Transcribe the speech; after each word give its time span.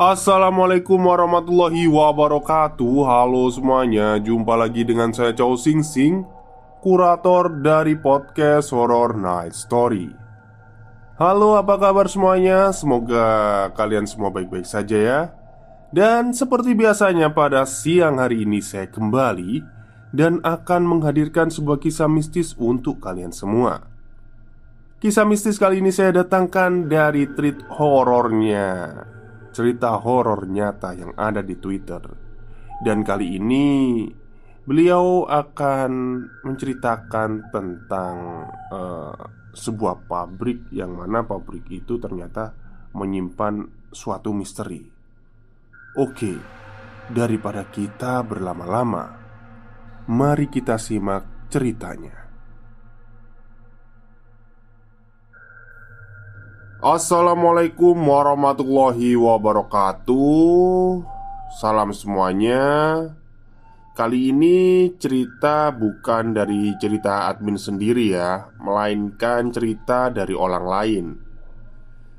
Assalamualaikum 0.00 0.96
warahmatullahi 0.96 1.84
wabarakatuh. 1.84 3.04
Halo 3.04 3.52
semuanya 3.52 4.16
Jumpa 4.16 4.56
lagi 4.56 4.80
dengan 4.80 5.12
saya 5.12 5.36
Chow 5.36 5.60
Sing 5.60 5.84
Sing 5.84 6.24
Kurator 6.80 7.60
dari 7.60 8.00
podcast 8.00 8.72
Horror 8.72 9.12
Night 9.20 9.52
Story. 9.52 10.08
Halo 11.20 11.60
apa 11.60 11.76
kabar 11.76 12.08
semuanya? 12.08 12.72
Semoga 12.72 13.68
kalian 13.76 14.08
semua 14.08 14.32
baik-baik 14.32 14.64
saja 14.64 14.96
ya. 14.96 15.20
Dan 15.92 16.32
seperti 16.32 16.72
biasanya 16.72 17.36
pada 17.36 17.68
siang 17.68 18.16
hari 18.24 18.48
ini 18.48 18.64
saya 18.64 18.88
kembali 18.88 19.60
Dan 20.16 20.40
akan 20.40 20.96
menghadirkan 20.96 21.52
sebuah 21.52 21.76
kisah 21.76 22.08
mistis 22.08 22.56
untuk 22.56 23.04
kalian 23.04 23.36
semua. 23.36 23.84
Kisah 24.96 25.28
mistis 25.28 25.60
kali 25.60 25.84
ini 25.84 25.92
saya 25.92 26.24
datangkan 26.24 26.88
dari 26.88 27.28
treat 27.36 27.60
horornya 27.68 29.19
cerita 29.50 29.98
horor 29.98 30.46
nyata 30.46 30.94
yang 30.94 31.12
ada 31.18 31.42
di 31.42 31.58
Twitter. 31.58 32.02
Dan 32.80 33.04
kali 33.04 33.36
ini 33.36 33.66
beliau 34.64 35.26
akan 35.26 35.92
menceritakan 36.46 37.52
tentang 37.52 38.16
uh, 38.70 39.16
sebuah 39.50 40.06
pabrik 40.06 40.70
yang 40.70 40.94
mana 40.94 41.26
pabrik 41.26 41.66
itu 41.68 41.98
ternyata 41.98 42.54
menyimpan 42.94 43.66
suatu 43.90 44.30
misteri. 44.30 44.80
Oke, 45.98 46.32
daripada 47.10 47.66
kita 47.66 48.22
berlama-lama, 48.22 49.10
mari 50.06 50.46
kita 50.46 50.78
simak 50.78 51.50
ceritanya. 51.50 52.29
Assalamualaikum 56.80 57.92
warahmatullahi 57.92 59.12
wabarakatuh. 59.12 61.04
Salam 61.60 61.92
semuanya. 61.92 62.64
Kali 63.92 64.32
ini 64.32 64.88
cerita 64.96 65.76
bukan 65.76 66.32
dari 66.32 66.72
cerita 66.80 67.28
admin 67.28 67.60
sendiri 67.60 68.16
ya 68.16 68.48
Melainkan 68.56 69.52
cerita 69.52 70.08
dari 70.08 70.32
orang 70.32 70.64
lain. 70.64 71.06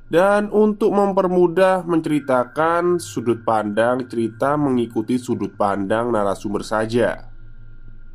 Dan 0.06 0.54
untuk 0.54 0.94
mempermudah 0.94 1.82
menceritakan 1.82 3.02
sudut 3.02 3.42
pandang 3.42 4.06
cerita 4.06 4.62
mengikuti 4.62 5.18
sudut 5.18 5.58
pandang 5.58 6.14
narasumber 6.14 6.62
saja. 6.62 7.34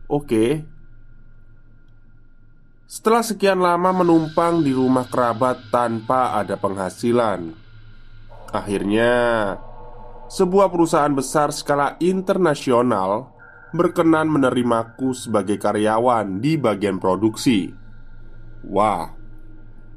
Oke, 0.07 0.63
setelah 2.87 3.27
sekian 3.27 3.59
lama 3.59 3.91
menumpang 3.91 4.63
di 4.63 4.71
rumah 4.71 5.11
kerabat 5.11 5.75
tanpa 5.75 6.39
ada 6.39 6.55
penghasilan, 6.55 7.51
akhirnya 8.55 9.15
sebuah 10.31 10.71
perusahaan 10.71 11.11
besar 11.11 11.51
skala 11.51 11.99
internasional 11.99 13.35
berkenan 13.75 14.31
menerimaku 14.31 15.11
sebagai 15.19 15.59
karyawan 15.59 16.39
di 16.39 16.55
bagian 16.55 17.03
produksi. 17.03 17.75
Wah, 18.63 19.11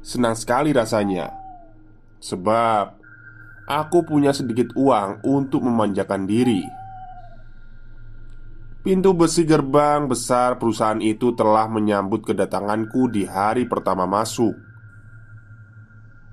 senang 0.02 0.34
sekali 0.34 0.74
rasanya, 0.74 1.30
sebab 2.18 2.98
aku 3.70 4.02
punya 4.02 4.34
sedikit 4.34 4.74
uang 4.74 5.22
untuk 5.22 5.62
memanjakan 5.62 6.26
diri. 6.26 6.79
Pintu 8.80 9.12
besi 9.12 9.44
gerbang 9.44 10.08
besar 10.08 10.56
perusahaan 10.56 11.04
itu 11.04 11.36
telah 11.36 11.68
menyambut 11.68 12.24
kedatanganku 12.24 13.12
di 13.12 13.28
hari 13.28 13.68
pertama 13.68 14.08
masuk. 14.08 14.56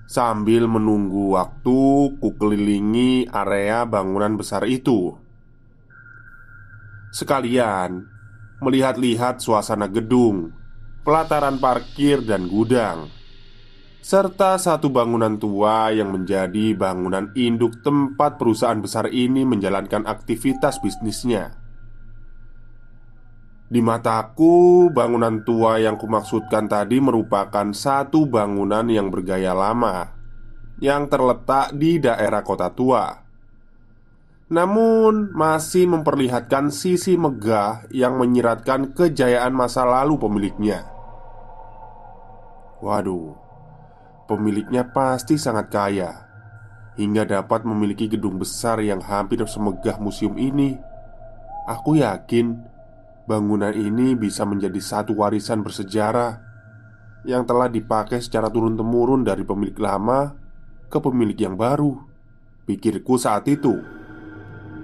Sambil 0.07 0.63
menunggu 0.63 1.35
waktu, 1.35 2.15
ku 2.15 2.29
kelilingi 2.39 3.27
area 3.27 3.83
bangunan 3.83 4.39
besar 4.39 4.63
itu. 4.63 5.11
Sekalian 7.11 8.07
melihat-lihat 8.63 9.43
suasana 9.43 9.91
gedung, 9.91 10.55
pelataran 11.03 11.59
parkir, 11.59 12.23
dan 12.23 12.47
gudang, 12.47 13.11
serta 13.99 14.55
satu 14.55 14.87
bangunan 14.87 15.35
tua 15.35 15.91
yang 15.91 16.15
menjadi 16.15 16.71
bangunan 16.79 17.27
induk 17.35 17.83
tempat 17.83 18.39
perusahaan 18.39 18.79
besar 18.79 19.11
ini 19.11 19.43
menjalankan 19.43 20.07
aktivitas 20.07 20.79
bisnisnya. 20.79 21.66
Di 23.67 23.83
mataku, 23.83 24.87
bangunan 24.95 25.43
tua 25.43 25.75
yang 25.83 25.99
kumaksudkan 25.99 26.71
tadi 26.71 27.03
merupakan 27.03 27.67
satu 27.75 28.23
bangunan 28.23 28.87
yang 28.87 29.11
bergaya 29.11 29.51
lama 29.51 30.17
yang 30.77 31.09
terletak 31.09 31.73
di 31.73 31.97
daerah 31.97 32.45
kota 32.45 32.69
tua. 32.69 33.25
Namun, 34.47 35.35
masih 35.35 35.89
memperlihatkan 35.91 36.71
sisi 36.71 37.19
megah 37.19 37.83
yang 37.91 38.15
menyiratkan 38.15 38.95
kejayaan 38.95 39.51
masa 39.51 39.83
lalu 39.83 40.15
pemiliknya. 40.15 40.87
Waduh, 42.79 43.35
pemiliknya 44.31 44.87
pasti 44.95 45.35
sangat 45.35 45.67
kaya 45.67 46.11
hingga 46.95 47.27
dapat 47.27 47.67
memiliki 47.67 48.07
gedung 48.07 48.39
besar 48.39 48.79
yang 48.79 49.03
hampir 49.03 49.43
semegah 49.43 49.99
museum 49.99 50.39
ini. 50.39 50.79
Aku 51.67 51.99
yakin 51.99 52.76
bangunan 53.27 53.75
ini 53.75 54.15
bisa 54.15 54.47
menjadi 54.47 54.79
satu 54.79 55.11
warisan 55.19 55.61
bersejarah 55.61 56.39
yang 57.27 57.43
telah 57.43 57.67
dipakai 57.67 58.23
secara 58.23 58.47
turun-temurun 58.47 59.27
dari 59.27 59.43
pemilik 59.43 59.75
lama 59.75 60.31
ke 60.87 60.97
pemilik 61.03 61.35
yang 61.35 61.59
baru. 61.59 61.99
Pikirku 62.63 63.19
saat 63.19 63.47
itu, 63.51 63.75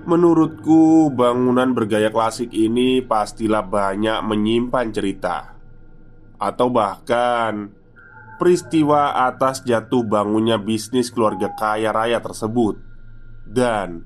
menurutku, 0.03 1.07
bangunan 1.11 1.71
bergaya 1.71 2.11
klasik 2.11 2.51
ini 2.51 2.99
pastilah 2.99 3.63
banyak 3.63 4.19
menyimpan 4.23 4.87
cerita, 4.91 5.55
atau 6.35 6.67
bahkan 6.67 7.71
peristiwa 8.39 9.23
atas 9.23 9.63
jatuh 9.63 10.03
bangunnya 10.03 10.59
bisnis 10.59 11.11
keluarga 11.11 11.51
kaya 11.55 11.95
raya 11.95 12.19
tersebut, 12.19 12.79
dan 13.47 14.03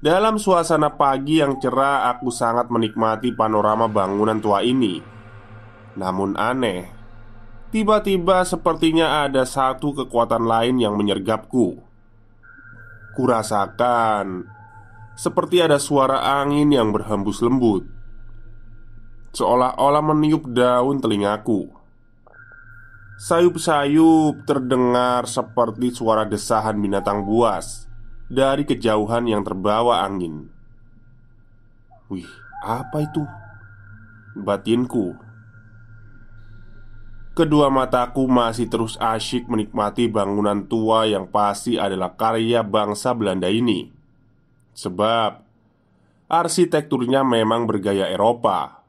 dalam 0.00 0.40
suasana 0.40 0.96
pagi 0.96 1.44
yang 1.44 1.60
cerah, 1.60 2.08
aku 2.08 2.32
sangat 2.32 2.72
menikmati 2.72 3.36
panorama 3.36 3.84
bangunan 3.84 4.40
tua 4.40 4.64
ini. 4.64 4.96
Namun 5.92 6.40
aneh, 6.40 6.88
tiba-tiba 7.68 8.40
sepertinya 8.48 9.28
ada 9.28 9.44
satu 9.44 9.92
kekuatan 9.92 10.48
lain 10.48 10.80
yang 10.80 10.96
menyergapku. 10.96 11.84
Kurasakan 13.12 14.48
seperti 15.20 15.60
ada 15.60 15.76
suara 15.76 16.40
angin 16.40 16.72
yang 16.72 16.96
berhembus 16.96 17.44
lembut, 17.44 17.84
seolah-olah 19.36 20.00
meniup 20.00 20.48
daun 20.48 20.96
telingaku. 20.96 21.68
Sayup-sayup 23.20 24.48
terdengar 24.48 25.28
seperti 25.28 25.92
suara 25.92 26.24
desahan 26.24 26.80
binatang 26.80 27.20
buas 27.28 27.89
dari 28.30 28.62
kejauhan 28.62 29.26
yang 29.26 29.42
terbawa 29.42 30.06
angin. 30.06 30.46
Wih, 32.06 32.30
apa 32.62 33.02
itu? 33.02 33.26
batinku. 34.30 35.18
Kedua 37.34 37.70
mataku 37.70 38.26
masih 38.26 38.66
terus 38.66 38.98
asyik 38.98 39.46
menikmati 39.46 40.10
bangunan 40.10 40.66
tua 40.66 41.06
yang 41.06 41.30
pasti 41.30 41.78
adalah 41.78 42.18
karya 42.18 42.66
bangsa 42.66 43.14
Belanda 43.14 43.46
ini 43.46 43.86
Sebab 44.74 45.40
arsitekturnya 46.26 47.22
memang 47.22 47.70
bergaya 47.70 48.10
Eropa 48.10 48.82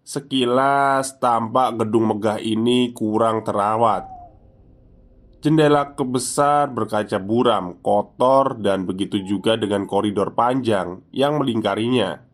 Sekilas 0.00 1.20
tampak 1.20 1.76
gedung 1.84 2.08
megah 2.08 2.40
ini 2.40 2.90
kurang 2.96 3.44
terawat 3.44 4.15
Jendela 5.46 5.94
kebesar 5.94 6.74
berkaca 6.74 7.22
buram, 7.22 7.78
kotor, 7.78 8.58
dan 8.58 8.82
begitu 8.82 9.22
juga 9.22 9.54
dengan 9.54 9.86
koridor 9.86 10.34
panjang 10.34 11.06
yang 11.14 11.38
melingkarinya 11.38 12.26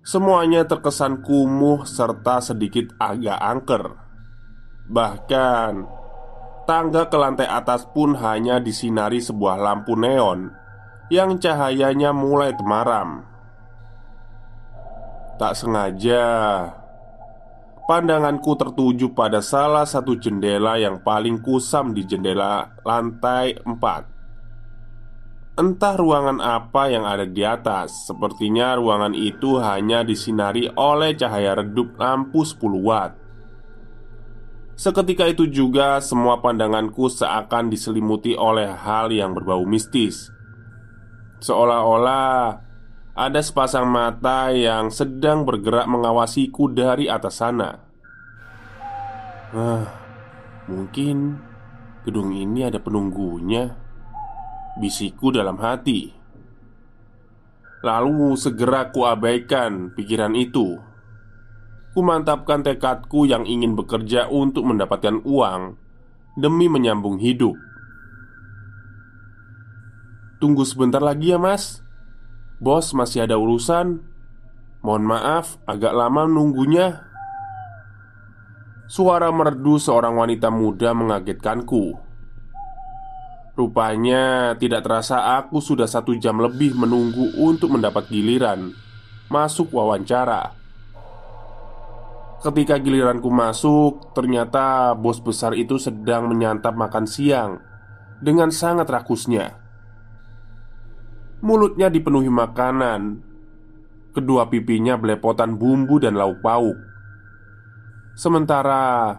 Semuanya 0.00 0.64
terkesan 0.64 1.20
kumuh 1.20 1.84
serta 1.84 2.40
sedikit 2.40 2.96
agak 2.96 3.36
angker. 3.36 3.84
Bahkan, 4.88 5.72
tangga 6.64 7.12
ke 7.12 7.16
lantai 7.20 7.44
atas 7.44 7.84
pun 7.84 8.16
hanya 8.16 8.64
disinari 8.64 9.20
sebuah 9.20 9.60
lampu 9.60 9.92
neon 10.00 10.56
yang 11.12 11.36
cahayanya 11.36 12.16
mulai 12.16 12.56
temaram. 12.56 13.28
Tak 15.36 15.52
sengaja, 15.52 16.24
pandanganku 17.90 18.54
tertuju 18.54 19.10
pada 19.18 19.42
salah 19.42 19.82
satu 19.82 20.14
jendela 20.14 20.78
yang 20.78 21.02
paling 21.02 21.42
kusam 21.42 21.90
di 21.90 22.06
jendela 22.06 22.78
lantai 22.86 23.58
4. 23.66 25.58
Entah 25.58 25.98
ruangan 25.98 26.38
apa 26.38 26.86
yang 26.86 27.02
ada 27.02 27.26
di 27.26 27.42
atas 27.42 28.06
Sepertinya 28.06 28.78
ruangan 28.78 29.12
itu 29.12 29.58
hanya 29.58 30.06
disinari 30.06 30.70
oleh 30.72 31.18
cahaya 31.18 31.58
redup 31.58 31.98
lampu 31.98 32.46
10 32.46 32.80
watt 32.80 33.12
Seketika 34.78 35.26
itu 35.28 35.50
juga 35.50 35.98
semua 36.00 36.40
pandanganku 36.40 37.10
seakan 37.12 37.68
diselimuti 37.68 38.32
oleh 38.38 38.72
hal 38.72 39.12
yang 39.12 39.36
berbau 39.36 39.66
mistis 39.66 40.32
Seolah-olah 41.44 42.69
ada 43.20 43.44
sepasang 43.44 43.84
mata 43.84 44.48
yang 44.48 44.88
sedang 44.88 45.44
bergerak 45.44 45.84
mengawasiku 45.84 46.72
dari 46.72 47.04
atas 47.04 47.44
sana. 47.44 47.76
Ah, 49.52 49.84
mungkin 50.64 51.36
gedung 52.08 52.32
ini 52.32 52.64
ada 52.64 52.80
penunggunya. 52.80 53.76
Bisikku 54.80 55.36
dalam 55.36 55.60
hati. 55.60 56.16
Lalu 57.84 58.40
segera 58.40 58.88
kuabaikan 58.88 59.92
pikiran 59.92 60.32
itu. 60.32 60.80
Kumantapkan 61.92 62.64
tekadku 62.64 63.28
yang 63.28 63.44
ingin 63.44 63.76
bekerja 63.76 64.32
untuk 64.32 64.64
mendapatkan 64.64 65.20
uang 65.26 65.76
Demi 66.40 66.70
menyambung 66.70 67.18
hidup. 67.18 67.58
Tunggu 70.38 70.62
sebentar 70.64 71.02
lagi 71.02 71.34
ya 71.34 71.42
mas 71.42 71.82
Bos 72.60 72.92
masih 72.92 73.24
ada 73.24 73.40
urusan? 73.40 74.04
Mohon 74.84 75.04
maaf 75.16 75.56
agak 75.64 75.96
lama 75.96 76.28
nunggunya. 76.28 77.08
Suara 78.84 79.32
merdu 79.32 79.80
seorang 79.80 80.20
wanita 80.20 80.52
muda 80.52 80.92
mengagetkanku. 80.92 81.96
Rupanya 83.56 84.52
tidak 84.60 84.84
terasa 84.84 85.40
aku 85.40 85.64
sudah 85.64 85.88
satu 85.88 86.12
jam 86.20 86.36
lebih 86.36 86.76
menunggu 86.76 87.32
untuk 87.40 87.76
mendapat 87.76 88.08
giliran 88.08 88.72
Masuk 89.32 89.72
wawancara. 89.72 90.52
Ketika 92.40 92.80
giliranku 92.80 93.28
masuk 93.28 94.16
Ternyata 94.16 94.96
bos 94.96 95.20
besar 95.20 95.52
itu 95.52 95.76
sedang 95.76 96.24
menyantap 96.24 96.72
makan 96.72 97.04
siang 97.04 97.60
Dengan 98.16 98.48
sangat 98.48 98.88
rakusnya 98.88 99.60
Mulutnya 101.40 101.88
dipenuhi 101.88 102.28
makanan. 102.28 103.20
Kedua 104.12 104.48
pipinya 104.50 104.98
belepotan 105.00 105.56
bumbu 105.56 105.96
dan 106.02 106.18
lauk 106.18 106.42
pauk. 106.44 106.76
Sementara 108.18 109.16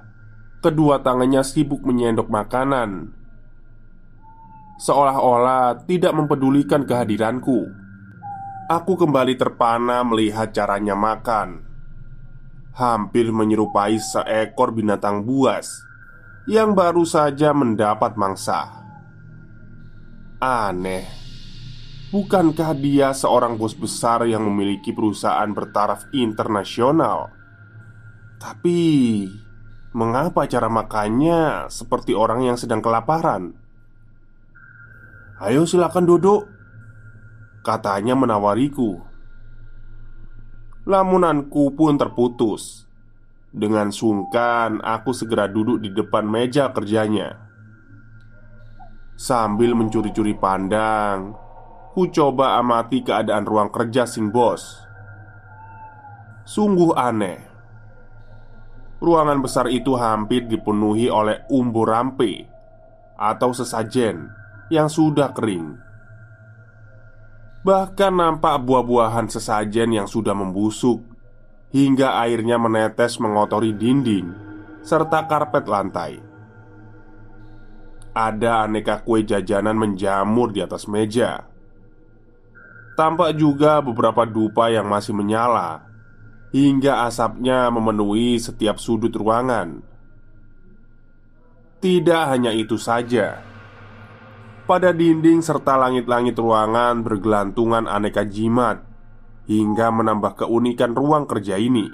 Kedua 0.62 1.01
tangannya 1.01 1.41
sibuk 1.41 1.81
menyendok 1.81 2.29
makanan. 2.29 3.09
Seolah-olah 4.77 5.89
tidak 5.89 6.13
mempedulikan 6.13 6.85
kehadiranku. 6.85 7.65
Aku 8.69 8.94
kembali 8.94 9.41
terpana 9.41 10.06
melihat 10.06 10.53
caranya 10.53 10.94
makan. 10.94 11.65
Hampir 12.77 13.33
menyerupai 13.33 14.00
seekor 14.00 14.71
binatang 14.71 15.27
buas 15.27 15.83
Yang 16.47 16.69
baru 16.71 17.03
saja 17.03 17.57
mendapat 17.57 18.15
mangsa. 18.15 18.85
Aneh 20.38 21.20
Bukankah 22.11 22.75
dia 22.75 23.15
seorang 23.15 23.55
bos 23.55 23.71
besar 23.71 24.27
yang 24.27 24.43
memiliki 24.43 24.91
perusahaan 24.91 25.47
bertaraf 25.47 26.11
internasional? 26.11 27.31
Tapi 28.35 28.79
Mengapa 29.91 30.47
cara 30.47 30.71
makannya 30.71 31.67
seperti 31.67 32.15
orang 32.15 32.47
yang 32.47 32.55
sedang 32.55 32.79
kelaparan? 32.79 33.51
Ayo 35.43 35.67
silakan 35.67 36.07
duduk 36.07 36.47
Katanya 37.59 38.15
menawariku 38.15 39.03
Lamunanku 40.87 41.75
pun 41.75 41.99
terputus 41.99 42.87
Dengan 43.51 43.91
sungkan 43.91 44.79
aku 44.79 45.11
segera 45.11 45.51
duduk 45.51 45.83
di 45.83 45.91
depan 45.91 46.23
meja 46.23 46.71
kerjanya 46.71 47.35
Sambil 49.19 49.75
mencuri-curi 49.75 50.39
pandang 50.39 51.35
Ku 51.91 52.07
coba 52.07 52.55
amati 52.55 53.03
keadaan 53.03 53.43
ruang 53.43 53.67
kerja 53.67 54.07
sing 54.07 54.31
bos 54.31 54.88
Sungguh 56.47 56.95
aneh 56.95 57.39
Ruangan 59.03 59.43
besar 59.43 59.67
itu 59.67 59.99
hampir 59.99 60.47
dipenuhi 60.47 61.11
oleh 61.11 61.43
umbu 61.51 61.83
rampe 61.83 62.47
Atau 63.19 63.51
sesajen 63.51 64.31
yang 64.71 64.88
sudah 64.88 65.35
kering. 65.35 65.75
Bahkan 67.61 68.13
nampak 68.15 68.63
buah-buahan 68.63 69.27
sesajen 69.27 69.93
yang 69.93 70.07
sudah 70.07 70.33
membusuk 70.33 71.03
hingga 71.75 72.17
airnya 72.24 72.55
menetes 72.57 73.19
mengotori 73.19 73.75
dinding 73.75 74.31
serta 74.81 75.27
karpet 75.27 75.67
lantai. 75.67 76.13
Ada 78.12 78.65
aneka 78.65 79.03
kue 79.05 79.21
jajanan 79.27 79.77
menjamur 79.77 80.50
di 80.55 80.63
atas 80.63 80.89
meja. 80.89 81.50
Tampak 82.95 83.36
juga 83.39 83.79
beberapa 83.79 84.27
dupa 84.27 84.67
yang 84.67 84.86
masih 84.86 85.15
menyala 85.15 85.88
hingga 86.51 87.07
asapnya 87.07 87.71
memenuhi 87.71 88.36
setiap 88.36 88.75
sudut 88.75 89.15
ruangan. 89.15 89.79
Tidak 91.81 92.24
hanya 92.29 92.53
itu 92.53 92.77
saja 92.77 93.51
pada 94.71 94.95
dinding 94.95 95.43
serta 95.43 95.75
langit-langit 95.75 96.39
ruangan 96.39 97.03
bergelantungan 97.03 97.91
aneka 97.91 98.24
jimat 98.24 98.79
Hingga 99.51 99.91
menambah 99.91 100.45
keunikan 100.45 100.95
ruang 100.95 101.27
kerja 101.27 101.60
ini 101.60 101.91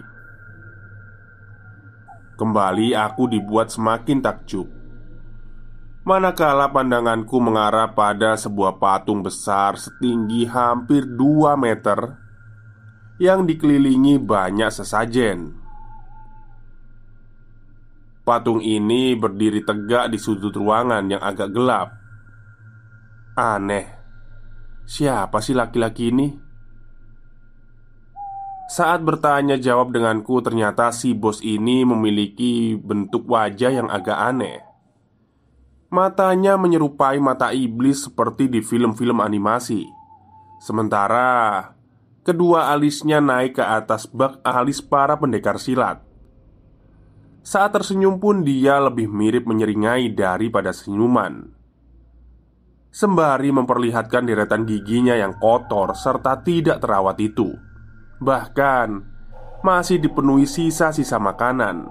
Kembali 2.38 2.94
aku 2.94 3.34
dibuat 3.34 3.74
semakin 3.74 4.22
takjub 4.22 4.70
Manakala 6.08 6.72
pandanganku 6.72 7.36
mengarah 7.44 7.92
pada 7.92 8.40
sebuah 8.40 8.80
patung 8.80 9.28
besar 9.28 9.76
setinggi 9.76 10.48
hampir 10.48 11.04
2 11.04 11.60
meter 11.60 12.16
Yang 13.20 13.52
dikelilingi 13.52 14.16
banyak 14.16 14.72
sesajen. 14.72 15.60
Patung 18.24 18.64
ini 18.64 19.20
berdiri 19.20 19.68
tegak 19.68 20.08
di 20.08 20.16
sudut 20.16 20.56
ruangan 20.56 21.12
yang 21.12 21.20
agak 21.20 21.52
gelap. 21.52 21.92
Aneh 23.36 23.92
Siapa 24.88 25.44
sih 25.44 25.60
laki-laki 25.60 26.16
ini? 26.16 26.28
Saat 28.72 29.04
bertanya 29.04 29.60
jawab 29.60 29.92
denganku 29.92 30.40
ternyata 30.40 30.88
si 30.96 31.12
bos 31.12 31.44
ini 31.44 31.84
memiliki 31.84 32.80
bentuk 32.80 33.28
wajah 33.28 33.84
yang 33.84 33.92
agak 33.92 34.16
aneh 34.16 34.67
Matanya 35.88 36.60
menyerupai 36.60 37.18
mata 37.24 37.56
iblis 37.56 38.08
seperti 38.08 38.52
di 38.52 38.60
film-film 38.60 39.24
animasi. 39.24 39.88
Sementara 40.60 41.78
Kedua 42.28 42.76
alisnya 42.76 43.24
naik 43.24 43.56
ke 43.56 43.64
atas 43.64 44.04
bak 44.04 44.44
alis 44.44 44.84
para 44.84 45.16
pendekar 45.16 45.56
silat. 45.64 46.04
Saat 47.40 47.80
tersenyum 47.80 48.20
pun 48.20 48.44
dia 48.44 48.84
lebih 48.84 49.08
mirip 49.08 49.48
menyeringai 49.48 50.12
daripada 50.12 50.76
senyuman. 50.76 51.48
Sembari 52.92 53.48
memperlihatkan 53.56 54.28
deretan 54.28 54.68
giginya 54.68 55.16
yang 55.16 55.40
kotor 55.40 55.96
serta 55.96 56.44
tidak 56.44 56.84
terawat 56.84 57.16
itu. 57.24 57.48
Bahkan 58.20 58.88
masih 59.64 59.96
dipenuhi 60.04 60.44
sisa-sisa 60.44 61.24
makanan. 61.24 61.88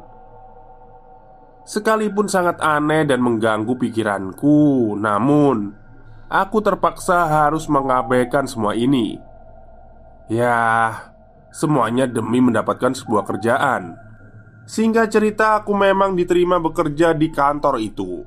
Sekalipun 1.67 2.31
sangat 2.31 2.63
aneh 2.63 3.03
dan 3.03 3.19
mengganggu 3.19 3.75
pikiranku, 3.75 4.95
namun 4.95 5.75
aku 6.31 6.63
terpaksa 6.63 7.27
harus 7.27 7.67
mengabaikan 7.67 8.47
semua 8.47 8.79
ini. 8.79 9.19
Ya, 10.31 10.95
semuanya 11.51 12.07
demi 12.07 12.39
mendapatkan 12.39 12.95
sebuah 12.95 13.27
kerjaan. 13.27 13.99
Sehingga 14.63 15.11
cerita, 15.11 15.59
aku 15.59 15.75
memang 15.75 16.15
diterima 16.15 16.63
bekerja 16.63 17.11
di 17.11 17.35
kantor 17.35 17.83
itu. 17.83 18.23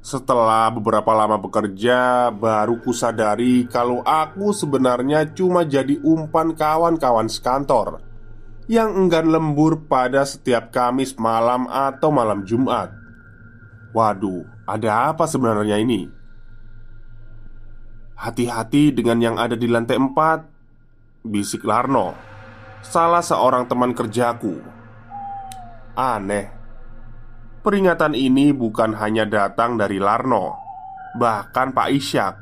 Setelah 0.00 0.72
beberapa 0.72 1.12
lama 1.12 1.36
bekerja, 1.36 2.32
baru 2.32 2.80
kusadari 2.80 3.68
kalau 3.68 4.00
aku 4.00 4.56
sebenarnya 4.56 5.28
cuma 5.36 5.68
jadi 5.68 6.00
umpan 6.00 6.56
kawan-kawan 6.56 7.28
sekantor 7.28 8.11
yang 8.72 8.96
enggan 8.96 9.28
lembur 9.28 9.84
pada 9.84 10.24
setiap 10.24 10.72
Kamis 10.72 11.12
malam 11.20 11.68
atau 11.68 12.08
malam 12.08 12.40
Jumat. 12.48 12.88
Waduh, 13.92 14.48
ada 14.64 15.12
apa 15.12 15.28
sebenarnya 15.28 15.76
ini? 15.76 16.08
Hati-hati 18.16 18.96
dengan 18.96 19.20
yang 19.20 19.36
ada 19.36 19.58
di 19.58 19.68
lantai 19.68 19.98
empat 20.00 20.46
Bisik 21.26 21.66
Larno 21.66 22.14
Salah 22.80 23.18
seorang 23.18 23.66
teman 23.66 23.98
kerjaku 23.98 24.62
Aneh 25.98 26.46
Peringatan 27.66 28.14
ini 28.14 28.54
bukan 28.54 28.94
hanya 28.94 29.26
datang 29.26 29.74
dari 29.74 29.98
Larno 29.98 30.54
Bahkan 31.18 31.74
Pak 31.74 31.88
Isyak 31.90 32.34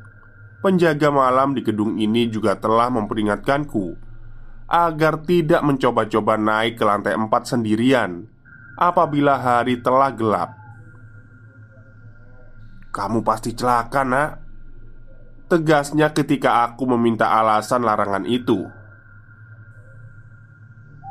Penjaga 0.61 1.09
malam 1.09 1.57
di 1.57 1.65
gedung 1.65 1.97
ini 1.97 2.29
juga 2.29 2.61
telah 2.61 2.93
memperingatkanku 2.93 4.10
agar 4.71 5.27
tidak 5.27 5.67
mencoba-coba 5.67 6.39
naik 6.39 6.79
ke 6.79 6.85
lantai 6.87 7.19
empat 7.19 7.51
sendirian 7.51 8.23
apabila 8.79 9.35
hari 9.43 9.83
telah 9.83 10.15
gelap. 10.15 10.55
"Kamu 12.95 13.27
pasti 13.27 13.51
celaka, 13.51 14.07
Nak." 14.07 14.31
Tegasnya 15.51 16.15
ketika 16.15 16.71
aku 16.71 16.87
meminta 16.95 17.27
alasan 17.27 17.83
larangan 17.83 18.23
itu. 18.23 18.71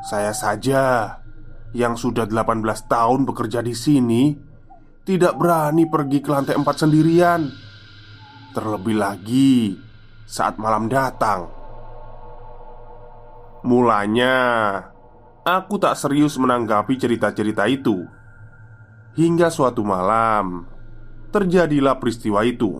Saya 0.07 0.31
saja 0.31 1.11
yang 1.75 1.99
sudah 1.99 2.23
18 2.23 2.87
tahun 2.87 3.27
bekerja 3.27 3.59
di 3.59 3.75
sini 3.75 4.31
tidak 5.03 5.35
berani 5.35 5.91
pergi 5.91 6.23
ke 6.23 6.31
lantai 6.31 6.55
empat 6.55 6.87
sendirian. 6.87 7.51
Terlebih 8.55 8.95
lagi 8.95 9.75
saat 10.23 10.55
malam 10.55 10.87
datang. 10.87 11.58
Mulanya, 13.59 14.35
aku 15.43 15.75
tak 15.75 15.99
serius 15.99 16.39
menanggapi 16.39 16.95
cerita-cerita 16.95 17.67
itu. 17.67 18.07
Hingga 19.19 19.51
suatu 19.51 19.83
malam, 19.83 20.63
terjadilah 21.35 21.99
peristiwa 21.99 22.47
itu. 22.47 22.79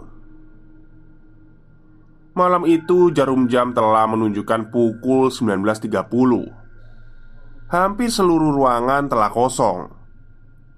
Malam 2.32 2.64
itu 2.64 3.12
jarum 3.12 3.52
jam 3.52 3.76
telah 3.76 4.08
menunjukkan 4.08 4.72
pukul 4.72 5.28
19.30 5.28 6.00
Hampir 7.68 8.08
seluruh 8.08 8.56
ruangan 8.56 9.12
telah 9.12 9.28
kosong 9.28 9.92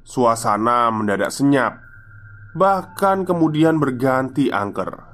Suasana 0.01 0.89
mendadak 0.89 1.29
senyap 1.29 1.77
Bahkan 2.57 3.29
kemudian 3.29 3.77
berganti 3.77 4.49
angker 4.49 5.10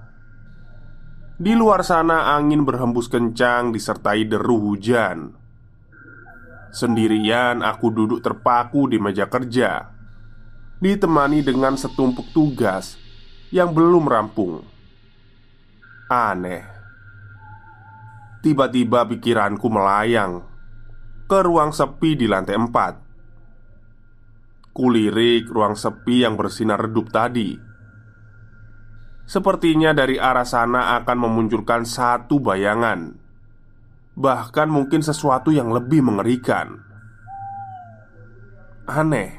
di 1.38 1.54
luar 1.54 1.86
sana 1.86 2.34
angin 2.34 2.66
berhembus 2.66 3.06
kencang 3.06 3.70
disertai 3.70 4.26
deru 4.26 4.58
hujan. 4.58 5.38
Sendirian 6.74 7.62
aku 7.62 7.94
duduk 7.94 8.26
terpaku 8.26 8.90
di 8.90 8.98
meja 8.98 9.30
kerja 9.30 9.94
Ditemani 10.78 11.42
dengan 11.42 11.74
setumpuk 11.74 12.30
tugas 12.34 13.02
yang 13.50 13.74
belum 13.74 14.06
rampung. 14.06 14.62
Aneh. 16.10 16.66
Tiba-tiba 18.46 19.10
pikiranku 19.10 19.66
melayang 19.74 20.46
Ke 21.26 21.42
ruang 21.42 21.74
sepi 21.74 22.14
di 22.14 22.30
lantai 22.30 22.62
empat. 22.62 22.94
Kulirik 24.70 25.50
ruang 25.50 25.74
sepi 25.74 26.22
yang 26.22 26.38
bersinar 26.38 26.78
redup 26.78 27.10
tadi 27.10 27.67
Sepertinya 29.28 29.92
dari 29.92 30.16
arah 30.16 30.48
sana 30.48 30.96
akan 31.04 31.18
memunculkan 31.28 31.84
satu 31.84 32.40
bayangan. 32.40 33.12
Bahkan 34.16 34.68
mungkin 34.72 35.04
sesuatu 35.04 35.52
yang 35.52 35.70
lebih 35.76 36.00
mengerikan. 36.00 36.80
Aneh. 38.88 39.36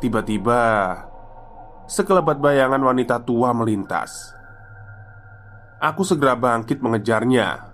Tiba-tiba 0.00 0.64
Sekelebat 1.90 2.38
bayangan 2.38 2.78
wanita 2.86 3.18
tua 3.26 3.50
melintas. 3.50 4.30
Aku 5.82 6.06
segera 6.06 6.38
bangkit 6.38 6.78
mengejarnya. 6.78 7.66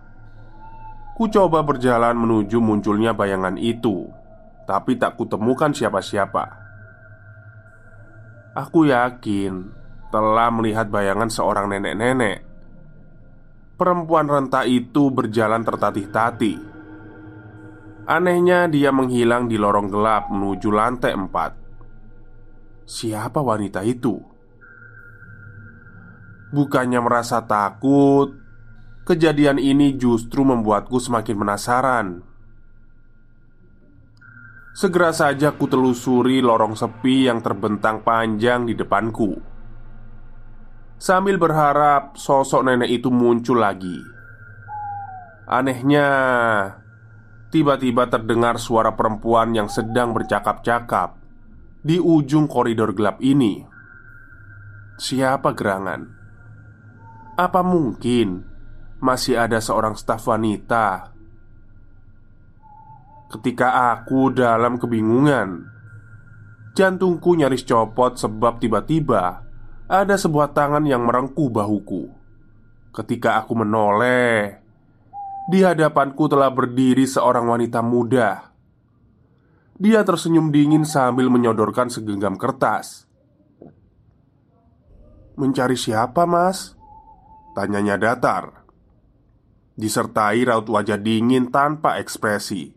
Ku 1.12 1.28
coba 1.28 1.60
berjalan 1.60 2.16
menuju 2.16 2.56
munculnya 2.56 3.12
bayangan 3.12 3.60
itu 3.60 4.08
Tapi 4.64 4.96
tak 4.96 5.20
kutemukan 5.20 5.76
siapa-siapa. 5.76 6.44
Aku 8.56 8.88
yakin 8.88 9.75
telah 10.10 10.48
melihat 10.54 10.86
bayangan 10.90 11.30
seorang 11.30 11.70
nenek-nenek. 11.70 12.46
Perempuan 13.76 14.26
renta 14.26 14.64
itu 14.64 15.12
berjalan 15.12 15.60
tertatih-tatih. 15.60 16.56
Anehnya, 18.06 18.70
dia 18.70 18.94
menghilang 18.94 19.50
di 19.50 19.58
lorong 19.58 19.90
gelap 19.90 20.30
menuju 20.32 20.68
lantai 20.70 21.12
empat. 21.12 21.52
Siapa 22.86 23.42
wanita 23.42 23.82
itu? 23.82 24.14
Bukannya 26.54 27.02
merasa 27.02 27.42
takut, 27.42 28.30
kejadian 29.02 29.58
ini 29.58 29.98
justru 29.98 30.46
membuatku 30.46 31.02
semakin 31.02 31.36
penasaran. 31.36 32.06
Segera 34.76 35.10
saja 35.10 35.56
ku 35.56 35.66
telusuri 35.66 36.44
lorong 36.44 36.76
sepi 36.76 37.26
yang 37.26 37.40
terbentang 37.40 38.04
panjang 38.04 38.68
di 38.68 38.76
depanku. 38.76 39.55
Sambil 40.96 41.36
berharap 41.36 42.16
sosok 42.16 42.64
nenek 42.64 42.88
itu 42.88 43.12
muncul 43.12 43.60
lagi 43.60 44.00
Anehnya 45.44 46.08
Tiba-tiba 47.52 48.08
terdengar 48.08 48.56
suara 48.56 48.96
perempuan 48.96 49.52
yang 49.52 49.68
sedang 49.68 50.16
bercakap-cakap 50.16 51.20
Di 51.84 52.00
ujung 52.00 52.48
koridor 52.48 52.96
gelap 52.96 53.20
ini 53.20 53.60
Siapa 54.96 55.52
gerangan? 55.52 56.08
Apa 57.36 57.60
mungkin 57.60 58.40
masih 58.96 59.36
ada 59.36 59.60
seorang 59.60 60.00
staf 60.00 60.24
wanita? 60.24 61.12
Ketika 63.36 63.92
aku 63.92 64.32
dalam 64.32 64.80
kebingungan 64.80 65.60
Jantungku 66.72 67.36
nyaris 67.36 67.68
copot 67.68 68.16
sebab 68.16 68.64
tiba-tiba 68.64 69.45
ada 69.86 70.18
sebuah 70.18 70.50
tangan 70.50 70.82
yang 70.82 71.06
merengkuh 71.06 71.46
bahuku. 71.46 72.10
Ketika 72.90 73.38
aku 73.38 73.54
menoleh, 73.54 74.58
di 75.46 75.62
hadapanku 75.62 76.26
telah 76.26 76.50
berdiri 76.50 77.06
seorang 77.06 77.46
wanita 77.46 77.78
muda. 77.86 78.50
Dia 79.78 80.02
tersenyum 80.02 80.50
dingin 80.50 80.82
sambil 80.82 81.30
menyodorkan 81.30 81.86
segenggam 81.86 82.34
kertas. 82.34 83.06
"Mencari 85.38 85.78
siapa, 85.78 86.26
Mas?" 86.26 86.74
tanyanya 87.54 88.00
datar, 88.00 88.66
disertai 89.78 90.42
raut 90.48 90.66
wajah 90.66 90.98
dingin 90.98 91.52
tanpa 91.52 92.00
ekspresi. 92.00 92.72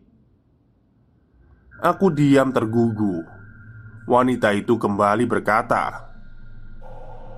Aku 1.80 2.12
diam 2.12 2.52
tergugu. 2.52 3.24
Wanita 4.04 4.52
itu 4.52 4.76
kembali 4.76 5.24
berkata, 5.24 6.09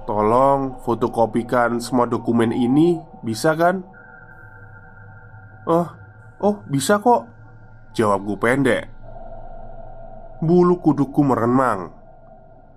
Tolong 0.03 0.83
fotokopikan 0.83 1.79
semua 1.79 2.11
dokumen 2.11 2.51
ini, 2.51 2.99
bisa 3.23 3.55
kan? 3.55 3.87
Oh, 5.63 5.87
oh 6.43 6.59
bisa 6.67 6.99
kok 6.99 7.23
Jawab 7.95 8.27
gue 8.27 8.35
pendek 8.35 8.85
Bulu 10.43 10.83
kuduku 10.83 11.23
meremang 11.23 11.95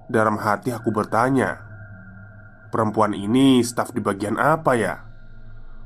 Dalam 0.05 0.37
hati 0.37 0.69
aku 0.69 0.93
bertanya 0.93 1.65
Perempuan 2.69 3.17
ini 3.17 3.65
staf 3.65 3.89
di 3.89 4.05
bagian 4.05 4.37
apa 4.37 4.77
ya? 4.77 5.01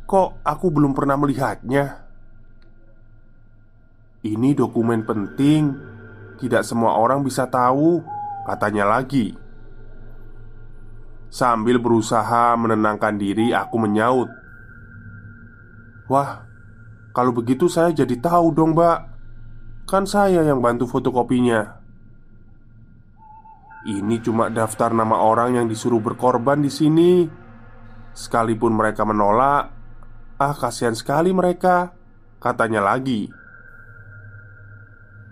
Kok 0.04 0.44
aku 0.44 0.68
belum 0.76 0.92
pernah 0.92 1.16
melihatnya? 1.16 2.04
Ini 4.20 4.50
dokumen 4.60 5.08
penting 5.08 5.72
Tidak 6.36 6.68
semua 6.68 7.00
orang 7.00 7.24
bisa 7.24 7.48
tahu 7.48 8.04
Katanya 8.44 8.92
lagi 8.92 9.49
Sambil 11.30 11.78
berusaha 11.78 12.58
menenangkan 12.58 13.16
diri, 13.22 13.54
aku 13.54 13.78
menyaut, 13.78 14.30
"Wah, 16.10 16.50
Kalau 17.10 17.34
begitu 17.34 17.66
saya 17.66 17.90
jadi 17.90 18.16
tahu 18.22 18.54
dong 18.54 18.78
mbak. 18.78 19.02
Kan 19.90 20.06
saya 20.06 20.46
yang 20.46 20.62
bantu 20.62 20.86
fotokopinya. 20.86 21.82
Ini 23.90 24.22
cuma 24.22 24.48
daftar 24.54 24.94
nama 24.94 25.18
orang 25.18 25.58
yang 25.58 25.66
disuruh 25.66 25.98
berkorban 26.00 26.62
di 26.62 26.70
sini. 26.70 27.26
Sekalipun 28.14 28.78
mereka 28.78 29.04
menolak 29.04 29.74
Ah 30.40 30.54
kasihan 30.56 30.94
sekali 30.96 31.34
mereka 31.34 31.92
Katanya 32.40 32.80
lagi. 32.80 33.28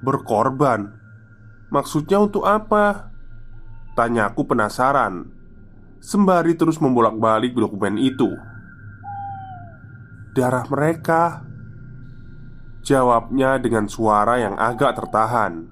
Berkorban? 0.04 0.92
Maksudnya 1.72 2.20
untuk 2.20 2.44
apa? 2.44 3.16
Tanyaku 3.96 4.44
penasaran 4.44 5.37
Sembari 5.98 6.54
terus 6.54 6.78
membolak-balik 6.78 7.58
dokumen 7.58 7.98
itu 7.98 8.38
Darah 10.38 10.62
mereka 10.70 11.42
Jawabnya 12.86 13.58
dengan 13.60 13.90
suara 13.90 14.40
yang 14.40 14.56
agak 14.56 14.96
tertahan. 14.96 15.68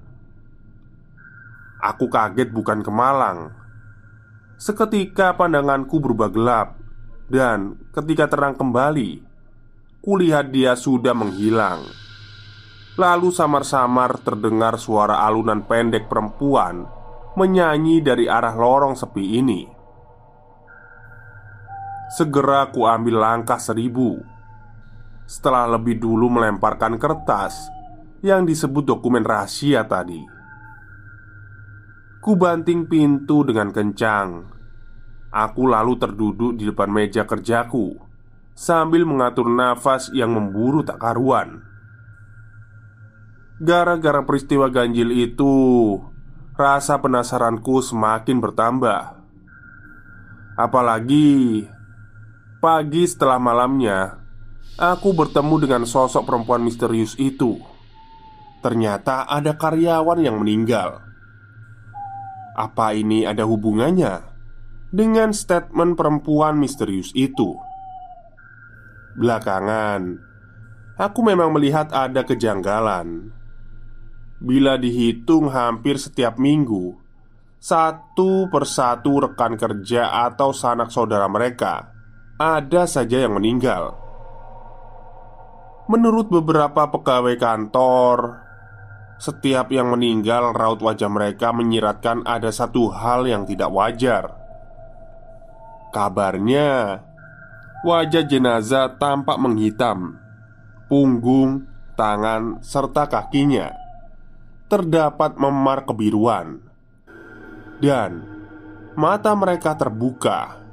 Aku 1.78 2.10
kaget 2.10 2.50
bukan 2.50 2.82
kemalang 2.82 3.54
Seketika 4.58 5.38
pandanganku 5.38 6.02
berubah 6.02 6.34
gelap 6.34 6.74
Dan 7.30 7.78
ketika 7.94 8.26
terang 8.26 8.58
kembali 8.58 9.22
Kulihat 10.02 10.50
dia 10.50 10.74
sudah 10.74 11.14
menghilang. 11.14 11.86
Lalu 12.98 13.30
samar-samar 13.30 14.18
terdengar 14.26 14.74
suara 14.82 15.22
alunan 15.22 15.62
pendek 15.62 16.10
perempuan 16.10 16.82
Menyanyi 17.38 18.02
dari 18.02 18.26
arah 18.26 18.58
lorong 18.58 18.98
sepi 18.98 19.38
ini 19.38 19.75
Segera 22.06 22.70
ku 22.70 22.86
ambil 22.86 23.18
langkah 23.18 23.58
seribu. 23.58 24.22
Setelah 25.26 25.66
lebih 25.74 25.98
dulu 25.98 26.30
melemparkan 26.30 27.02
kertas 27.02 27.66
Yang 28.22 28.54
disebut 28.54 28.86
dokumen 28.86 29.26
rahasia 29.26 29.82
tadi 29.82 30.22
Ku 32.22 32.38
banting 32.38 32.86
pintu 32.86 33.42
dengan 33.42 33.74
kencang. 33.74 34.46
Aku 35.34 35.66
lalu 35.66 35.98
terduduk 35.98 36.54
di 36.54 36.70
depan 36.70 36.94
meja 36.94 37.26
kerjaku 37.26 37.98
Sambil 38.54 39.02
mengatur 39.02 39.50
nafas 39.50 40.08
yang 40.16 40.32
memburu 40.32 40.80
tak 40.80 41.02
karuan. 41.02 41.60
Gara-gara 43.60 44.22
peristiwa 44.22 44.70
ganjil 44.70 45.10
itu 45.10 45.54
Rasa 46.56 46.96
penasaranku 47.02 47.84
semakin 47.84 48.40
bertambah. 48.40 49.02
Apalagi 50.56 51.68
Pagi 52.66 53.06
setelah 53.06 53.38
malamnya 53.38 54.26
Aku 54.74 55.14
bertemu 55.14 55.54
dengan 55.62 55.82
sosok 55.86 56.26
perempuan 56.26 56.66
misterius 56.66 57.14
itu. 57.14 57.62
Ternyata 58.58 59.22
ada 59.22 59.54
karyawan 59.54 60.18
yang 60.18 60.42
meninggal. 60.42 60.98
Apa 62.58 62.90
ini 62.90 63.22
ada 63.22 63.46
hubungannya 63.46 64.18
Dengan 64.90 65.30
statement 65.30 65.94
perempuan 65.94 66.58
misterius 66.58 67.14
itu? 67.14 67.54
Belakangan 69.14 70.18
Aku 70.98 71.22
memang 71.22 71.54
melihat 71.54 71.94
ada 71.94 72.26
kejanggalan. 72.26 73.30
Bila 74.42 74.74
dihitung 74.74 75.54
hampir 75.54 76.02
setiap 76.02 76.34
minggu 76.34 76.98
Satu 77.62 78.50
persatu 78.50 79.22
rekan 79.22 79.54
kerja 79.54 80.26
atau 80.26 80.50
sanak 80.50 80.90
saudara 80.90 81.30
mereka 81.30 81.94
ada 82.36 82.84
saja 82.84 83.24
yang 83.24 83.40
meninggal. 83.40 83.96
Menurut 85.88 86.28
beberapa 86.28 86.92
pegawai 86.92 87.36
kantor, 87.40 88.44
setiap 89.16 89.72
yang 89.72 89.88
meninggal 89.88 90.52
raut 90.52 90.84
wajah 90.84 91.08
mereka 91.08 91.56
menyiratkan 91.56 92.20
ada 92.28 92.52
satu 92.52 92.92
hal 92.92 93.24
yang 93.24 93.48
tidak 93.48 93.72
wajar. 93.72 94.36
Kabarnya, 95.96 97.00
wajah 97.86 98.24
jenazah 98.28 99.00
tampak 99.00 99.40
menghitam, 99.40 100.20
punggung, 100.92 101.64
tangan, 101.96 102.60
serta 102.60 103.08
kakinya 103.08 103.72
terdapat 104.66 105.38
memar 105.38 105.86
kebiruan, 105.86 106.58
dan 107.78 108.26
mata 108.98 109.30
mereka 109.38 109.78
terbuka 109.78 110.65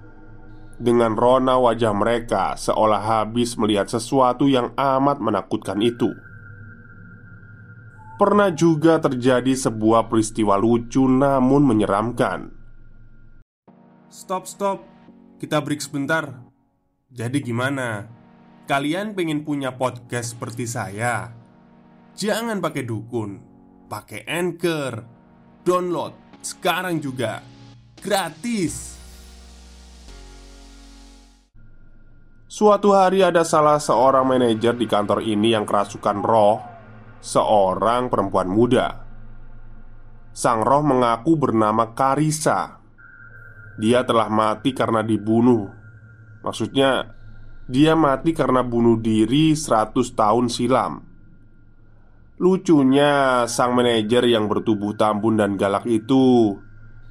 dengan 0.80 1.18
rona 1.18 1.58
wajah 1.58 1.94
mereka 1.94 2.58
seolah 2.58 3.02
habis 3.02 3.58
melihat 3.60 3.90
sesuatu 3.90 4.50
yang 4.50 4.72
amat 4.78 5.22
menakutkan 5.22 5.82
itu. 5.82 6.10
Pernah 8.18 8.54
juga 8.54 9.02
terjadi 9.02 9.52
sebuah 9.58 10.08
peristiwa 10.08 10.56
lucu 10.56 11.04
namun 11.04 11.66
menyeramkan. 11.66 12.54
Stop, 14.08 14.46
stop. 14.46 14.86
Kita 15.42 15.60
break 15.60 15.82
sebentar. 15.82 16.46
Jadi 17.10 17.42
gimana? 17.42 18.06
Kalian 18.70 19.18
pengen 19.18 19.42
punya 19.42 19.76
podcast 19.76 20.38
seperti 20.38 20.70
saya? 20.70 21.34
Jangan 22.14 22.62
pakai 22.62 22.86
dukun, 22.86 23.42
pakai 23.90 24.24
anchor. 24.30 25.04
Download 25.66 26.14
sekarang 26.46 27.02
juga. 27.02 27.42
Gratis. 27.98 28.93
Suatu 32.54 32.94
hari 32.94 33.26
ada 33.26 33.42
salah 33.42 33.82
seorang 33.82 34.30
manajer 34.30 34.78
di 34.78 34.86
kantor 34.86 35.26
ini 35.26 35.58
yang 35.58 35.66
kerasukan 35.66 36.22
roh 36.22 36.62
Seorang 37.18 38.14
perempuan 38.14 38.46
muda. 38.46 39.10
Sang 40.38 40.62
roh 40.62 40.86
mengaku 40.86 41.34
bernama 41.34 41.98
Karisa. 41.98 42.78
Dia 43.82 44.06
telah 44.06 44.30
mati 44.30 44.70
karena 44.70 45.02
dibunuh. 45.02 45.66
Maksudnya 46.46 47.18
Dia 47.66 47.98
mati 47.98 48.38
karena 48.38 48.62
bunuh 48.62 49.02
diri 49.02 49.58
100 49.58 50.14
tahun 50.14 50.46
silam. 50.54 51.02
Lucunya 52.38 53.50
sang 53.50 53.74
manajer 53.74 54.30
yang 54.30 54.46
bertubuh 54.46 54.94
tambun 54.94 55.42
dan 55.42 55.58
galak 55.58 55.90
itu 55.90 56.54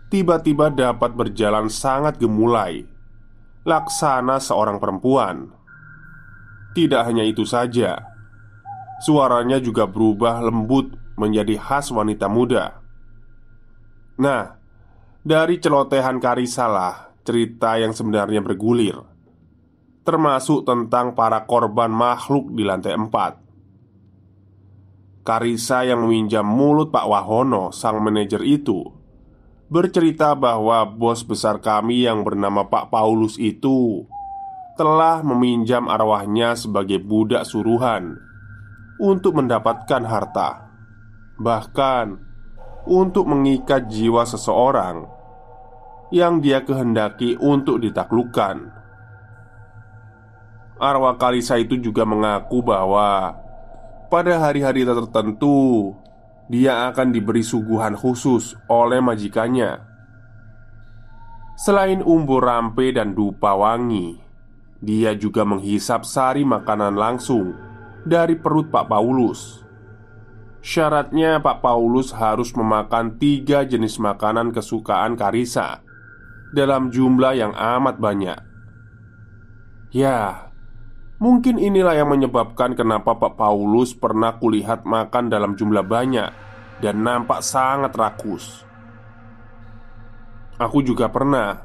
Tiba-tiba 0.07 0.71
dapat 0.71 1.19
berjalan 1.19 1.67
sangat 1.67 2.23
gemulai 2.23 2.92
laksana 3.63 4.43
seorang 4.43 4.83
perempuan. 4.83 5.51
Tidak 6.73 7.03
hanya 7.05 7.23
itu 7.23 7.45
saja, 7.45 8.01
suaranya 9.05 9.61
juga 9.61 9.85
berubah 9.85 10.41
lembut 10.41 10.97
menjadi 11.21 11.61
khas 11.61 11.93
wanita 11.93 12.27
muda. 12.27 12.81
Nah, 14.19 14.57
dari 15.23 15.61
celotehan 15.61 16.19
Karisalah 16.19 17.13
cerita 17.23 17.79
yang 17.79 17.95
sebenarnya 17.95 18.43
bergulir, 18.43 18.99
termasuk 20.03 20.67
tentang 20.67 21.15
para 21.15 21.45
korban 21.47 21.93
makhluk 21.93 22.51
di 22.51 22.67
lantai 22.67 22.95
empat. 22.99 23.33
Karisa 25.23 25.87
yang 25.87 26.03
meminjam 26.03 26.43
mulut 26.43 26.91
Pak 26.91 27.07
Wahono, 27.07 27.71
sang 27.71 28.03
manajer 28.03 28.43
itu, 28.43 29.02
bercerita 29.73 30.37
bahwa 30.37 30.85
bos 30.85 31.25
besar 31.25 31.57
kami 31.57 32.05
yang 32.05 32.21
bernama 32.21 32.69
Pak 32.69 32.93
Paulus 32.93 33.41
itu 33.41 34.05
telah 34.77 35.25
meminjam 35.25 35.89
arwahnya 35.89 36.53
sebagai 36.53 37.01
budak 37.01 37.49
suruhan 37.49 38.21
untuk 39.01 39.41
mendapatkan 39.41 40.05
harta, 40.05 40.69
bahkan 41.41 42.21
untuk 42.85 43.25
mengikat 43.25 43.89
jiwa 43.89 44.29
seseorang 44.29 45.09
yang 46.13 46.45
dia 46.45 46.61
kehendaki 46.61 47.41
untuk 47.41 47.81
ditaklukkan. 47.81 48.69
Arwah 50.77 51.17
Kalisa 51.17 51.57
itu 51.57 51.81
juga 51.81 52.05
mengaku 52.05 52.61
bahwa 52.61 53.41
pada 54.13 54.37
hari-hari 54.37 54.85
tertentu 54.85 55.97
dia 56.51 56.91
akan 56.91 57.15
diberi 57.15 57.45
suguhan 57.45 57.95
khusus 57.95 58.59
oleh 58.67 58.99
majikannya. 58.99 59.79
Selain 61.59 62.03
umbur 62.03 62.43
rampe 62.43 62.91
dan 62.91 63.15
dupa 63.15 63.55
wangi, 63.55 64.19
dia 64.83 65.15
juga 65.15 65.47
menghisap 65.47 66.03
sari 66.03 66.43
makanan 66.43 66.99
langsung 66.99 67.55
dari 68.03 68.35
perut 68.35 68.67
Pak 68.67 68.91
Paulus. 68.91 69.63
Syaratnya, 70.63 71.43
Pak 71.43 71.63
Paulus 71.63 72.15
harus 72.15 72.55
memakan 72.55 73.19
tiga 73.19 73.67
jenis 73.67 73.99
makanan 73.99 74.55
kesukaan 74.55 75.19
Karisa 75.19 75.83
dalam 76.55 76.91
jumlah 76.91 77.35
yang 77.35 77.55
amat 77.55 77.99
banyak. 77.99 78.39
Ya, 79.91 80.52
Mungkin 81.23 81.55
inilah 81.55 81.95
yang 81.95 82.11
menyebabkan 82.11 82.75
kenapa 82.75 83.15
Pak 83.15 83.39
Paulus 83.39 83.95
pernah 83.95 84.35
kulihat 84.43 84.83
makan 84.83 85.31
dalam 85.31 85.55
jumlah 85.55 85.87
banyak 85.87 86.35
dan 86.83 86.99
nampak 86.99 87.47
sangat 87.47 87.95
rakus. 87.95 88.67
Aku 90.59 90.83
juga 90.83 91.07
pernah 91.15 91.63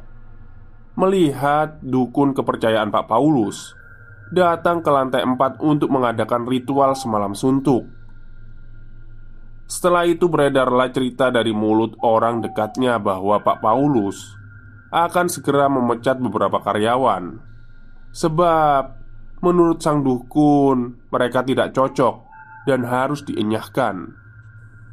melihat 0.93 1.82
dukun 1.82 2.38
kepercayaan 2.38 2.93
Pak 2.93 3.10
Paulus 3.10 3.74
datang 4.30 4.86
ke 4.86 4.93
lantai 4.93 5.26
4 5.26 5.58
untuk 5.65 5.89
mengadakan 5.89 6.46
ritual 6.46 6.93
semalam 6.93 7.34
suntuk. 7.34 7.89
Setelah 9.65 10.06
itu 10.06 10.30
beredarlah 10.30 10.93
cerita 10.93 11.34
dari 11.34 11.50
mulut 11.50 11.98
orang 12.06 12.46
dekatnya 12.46 13.02
bahwa 13.02 13.41
Pak 13.41 13.65
Paulus 13.65 14.38
akan 14.93 15.28
segera 15.34 15.65
memecat 15.65 16.22
beberapa 16.22 16.62
karyawan 16.62 17.48
Sebab 18.17 18.96
menurut 19.43 19.82
sang 19.82 20.02
dukun 20.02 21.10
mereka 21.13 21.45
tidak 21.45 21.73
cocok 21.73 22.26
dan 22.65 22.84
harus 22.86 23.23
dienyahkan. 23.23 24.13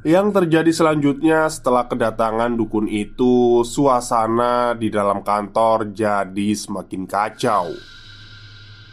Yang 0.04 0.26
terjadi 0.36 0.72
selanjutnya 0.72 1.48
setelah 1.48 1.88
kedatangan 1.88 2.60
dukun 2.60 2.84
itu 2.92 3.64
Suasana 3.64 4.76
di 4.76 4.92
dalam 4.92 5.24
kantor 5.24 5.96
jadi 5.96 6.48
semakin 6.52 7.08
kacau. 7.08 7.72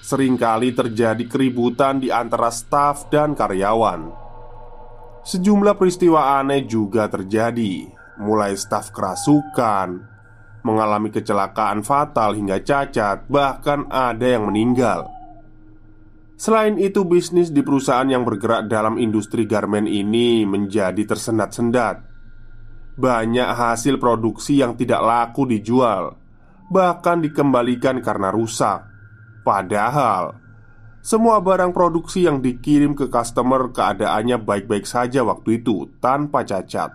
Seringkali 0.01 0.71
terjadi 0.71 1.23
keributan 1.27 1.99
di 1.99 2.07
antara 2.09 2.47
staf 2.47 3.11
dan 3.11 3.35
karyawan. 3.35 4.07
Sejumlah 5.21 5.77
peristiwa 5.77 6.41
aneh 6.41 6.65
juga 6.65 7.05
terjadi 7.05 7.85
Mulai 8.21 8.53
staf 8.53 8.93
kerasukan 8.93 10.11
mengalami 10.61 11.09
kecelakaan 11.09 11.81
fatal 11.81 12.37
hingga 12.37 12.61
cacat, 12.61 13.25
bahkan 13.25 13.89
ada 13.89 14.37
yang 14.37 14.45
meninggal. 14.45 15.09
Selain 16.41 16.73
itu, 16.81 17.05
bisnis 17.05 17.53
di 17.53 17.61
perusahaan 17.61 18.09
yang 18.09 18.25
bergerak 18.25 18.65
dalam 18.65 18.97
industri 18.97 19.45
garmen 19.45 19.85
ini 19.85 20.41
menjadi 20.41 21.05
tersendat-sendat. 21.05 22.01
Banyak 22.97 23.49
hasil 23.53 24.01
produksi 24.01 24.57
yang 24.57 24.73
tidak 24.73 25.05
laku 25.05 25.45
dijual, 25.45 26.17
bahkan 26.73 27.21
dikembalikan 27.21 28.01
karena 28.01 28.33
rusak. 28.33 28.89
Padahal 29.45 30.33
semua 31.05 31.37
barang 31.45 31.77
produksi 31.77 32.25
yang 32.25 32.41
dikirim 32.41 32.97
ke 32.97 33.05
customer 33.05 33.69
keadaannya 33.69 34.41
baik-baik 34.41 34.89
saja 34.89 35.21
waktu 35.21 35.61
itu 35.61 35.93
tanpa 36.01 36.41
cacat. 36.41 36.89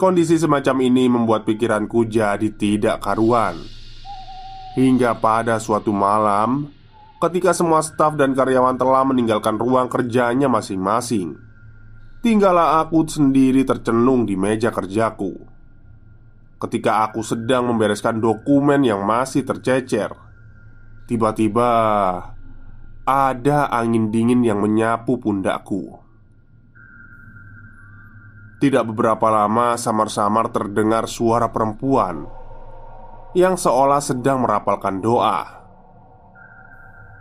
Kondisi 0.00 0.40
semacam 0.40 0.80
ini 0.80 1.12
membuat 1.12 1.44
pikiranku 1.44 2.08
jadi 2.08 2.56
tidak 2.56 3.04
karuan 3.04 3.60
Hingga 4.72 5.20
pada 5.20 5.60
suatu 5.60 5.92
malam 5.92 6.79
Ketika 7.20 7.52
semua 7.52 7.84
staf 7.84 8.16
dan 8.16 8.32
karyawan 8.32 8.80
telah 8.80 9.04
meninggalkan 9.04 9.60
ruang 9.60 9.92
kerjanya 9.92 10.48
masing-masing 10.48 11.36
Tinggallah 12.24 12.80
aku 12.80 13.04
sendiri 13.04 13.60
tercenung 13.68 14.24
di 14.24 14.40
meja 14.40 14.72
kerjaku 14.72 15.36
Ketika 16.56 17.04
aku 17.04 17.20
sedang 17.20 17.68
membereskan 17.68 18.24
dokumen 18.24 18.80
yang 18.80 19.04
masih 19.04 19.44
tercecer 19.44 20.16
Tiba-tiba 21.04 21.68
Ada 23.04 23.68
angin 23.68 24.08
dingin 24.08 24.40
yang 24.40 24.64
menyapu 24.64 25.20
pundakku 25.20 26.00
tidak 28.60 28.92
beberapa 28.92 29.32
lama, 29.32 29.80
samar-samar 29.80 30.52
terdengar 30.52 31.08
suara 31.08 31.48
perempuan 31.48 32.28
yang 33.32 33.56
seolah 33.56 34.04
sedang 34.04 34.44
merapalkan 34.44 35.00
doa. 35.00 35.59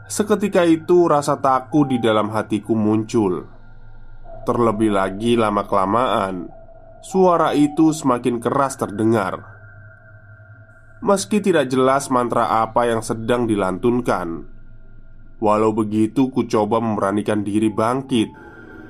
Seketika 0.09 0.65
itu, 0.65 1.05
rasa 1.05 1.37
takut 1.37 1.85
di 1.85 2.01
dalam 2.01 2.33
hatiku 2.33 2.73
muncul. 2.73 3.45
Terlebih 4.41 4.89
lagi, 4.89 5.37
lama-kelamaan 5.37 6.49
suara 7.05 7.53
itu 7.53 7.93
semakin 7.93 8.41
keras 8.41 8.75
terdengar. 8.75 9.39
Meski 10.99 11.39
tidak 11.39 11.71
jelas 11.71 12.11
mantra 12.11 12.59
apa 12.59 12.89
yang 12.89 13.05
sedang 13.05 13.47
dilantunkan, 13.47 14.43
walau 15.39 15.71
begitu, 15.71 16.27
ku 16.27 16.43
coba 16.43 16.83
memberanikan 16.83 17.39
diri 17.39 17.71
bangkit 17.71 18.49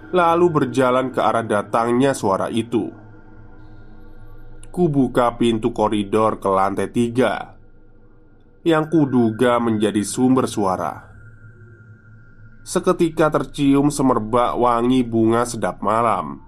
lalu 0.09 0.49
berjalan 0.49 1.13
ke 1.13 1.21
arah 1.21 1.45
datangnya 1.45 2.17
suara 2.17 2.49
itu. 2.49 2.89
Kubuka 4.69 5.37
pintu 5.37 5.69
koridor 5.73 6.41
ke 6.41 6.49
lantai 6.49 6.89
tiga 6.89 7.57
yang 8.65 8.89
kuduga 8.89 9.57
menjadi 9.57 10.01
sumber 10.01 10.45
suara. 10.45 11.08
Seketika 12.61 13.31
tercium 13.31 13.89
semerbak 13.89 14.59
wangi 14.59 15.01
bunga 15.01 15.47
sedap 15.47 15.79
malam 15.79 16.43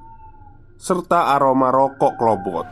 serta 0.82 1.38
aroma 1.38 1.70
rokok 1.70 2.18
klobot. 2.18 2.68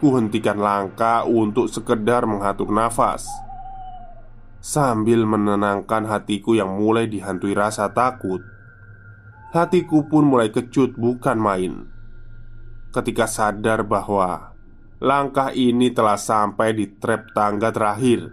Kuhentikan 0.00 0.60
langkah 0.60 1.24
untuk 1.24 1.72
sekedar 1.72 2.28
mengatur 2.28 2.68
nafas 2.68 3.24
sambil 4.66 5.22
menenangkan 5.22 6.10
hatiku 6.10 6.58
yang 6.58 6.74
mulai 6.74 7.06
dihantui 7.06 7.54
rasa 7.54 7.94
takut 7.94 8.42
Hatiku 9.54 10.10
pun 10.10 10.26
mulai 10.26 10.50
kecut 10.50 10.98
bukan 10.98 11.38
main 11.38 11.86
Ketika 12.90 13.30
sadar 13.30 13.86
bahwa 13.86 14.58
Langkah 14.98 15.54
ini 15.54 15.94
telah 15.94 16.18
sampai 16.18 16.74
di 16.74 16.98
trap 16.98 17.30
tangga 17.30 17.70
terakhir 17.70 18.32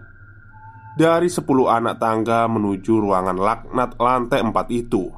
Dari 0.94 1.26
sepuluh 1.26 1.66
anak 1.66 1.98
tangga 1.98 2.46
menuju 2.46 3.02
ruangan 3.02 3.34
laknat 3.34 3.98
lantai 3.98 4.40
empat 4.46 4.66
itu. 4.70 5.10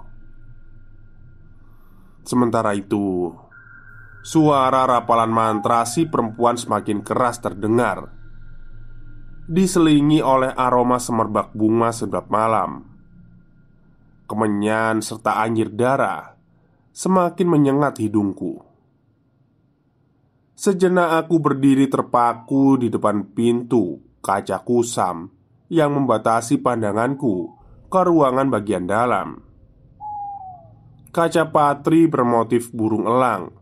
Sementara 2.24 2.72
itu 2.72 3.28
Suara 4.26 4.82
rapalan 4.90 5.30
mantra 5.30 5.86
si 5.86 6.02
perempuan 6.02 6.58
semakin 6.58 6.98
keras 7.04 7.38
terdengar. 7.38 8.10
Diselingi 9.46 10.18
oleh 10.18 10.50
aroma 10.50 10.98
semerbak 10.98 11.54
bunga 11.54 11.94
sedap 11.94 12.26
malam. 12.26 12.82
Kemenyan, 14.26 14.98
serta 14.98 15.38
anjir 15.38 15.70
darah 15.70 16.34
semakin 16.90 17.46
menyengat 17.46 18.02
hidungku. 18.02 18.66
Sejenak 20.58 21.22
aku 21.22 21.38
berdiri 21.38 21.86
terpaku 21.86 22.82
di 22.82 22.90
depan 22.90 23.30
pintu 23.30 24.02
kaca 24.18 24.58
kusam 24.66 25.35
yang 25.72 25.94
membatasi 25.94 26.62
pandanganku 26.62 27.50
ke 27.86 28.00
ruangan 28.02 28.50
bagian 28.50 28.86
dalam. 28.86 29.42
Kaca 31.10 31.48
patri 31.48 32.06
bermotif 32.06 32.70
burung 32.70 33.08
elang 33.08 33.56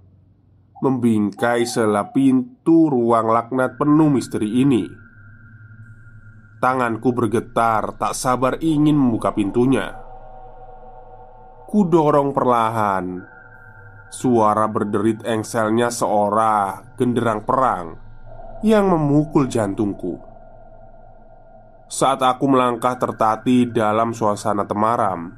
membingkai 0.85 1.65
sela 1.65 2.13
pintu 2.13 2.93
ruang 2.93 3.33
laknat 3.33 3.81
penuh 3.81 4.13
misteri 4.13 4.61
ini. 4.61 4.85
Tanganku 6.61 7.13
bergetar, 7.17 7.97
tak 7.97 8.13
sabar 8.13 8.61
ingin 8.61 8.93
membuka 8.93 9.33
pintunya. 9.33 9.97
Kudorong 11.65 12.31
perlahan 12.31 13.25
Suara 14.07 14.71
berderit 14.71 15.27
engselnya 15.27 15.91
seorang 15.91 16.95
genderang 16.95 17.43
perang 17.43 17.99
Yang 18.63 18.85
memukul 18.95 19.51
jantungku 19.51 20.34
Saat 21.95 22.27
aku 22.27 22.51
melangkah 22.51 22.99
tertati 22.99 23.71
dalam 23.71 24.11
suasana 24.11 24.67
temaram. 24.67 25.31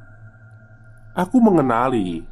Aku 1.13 1.37
mengenali 1.37 2.25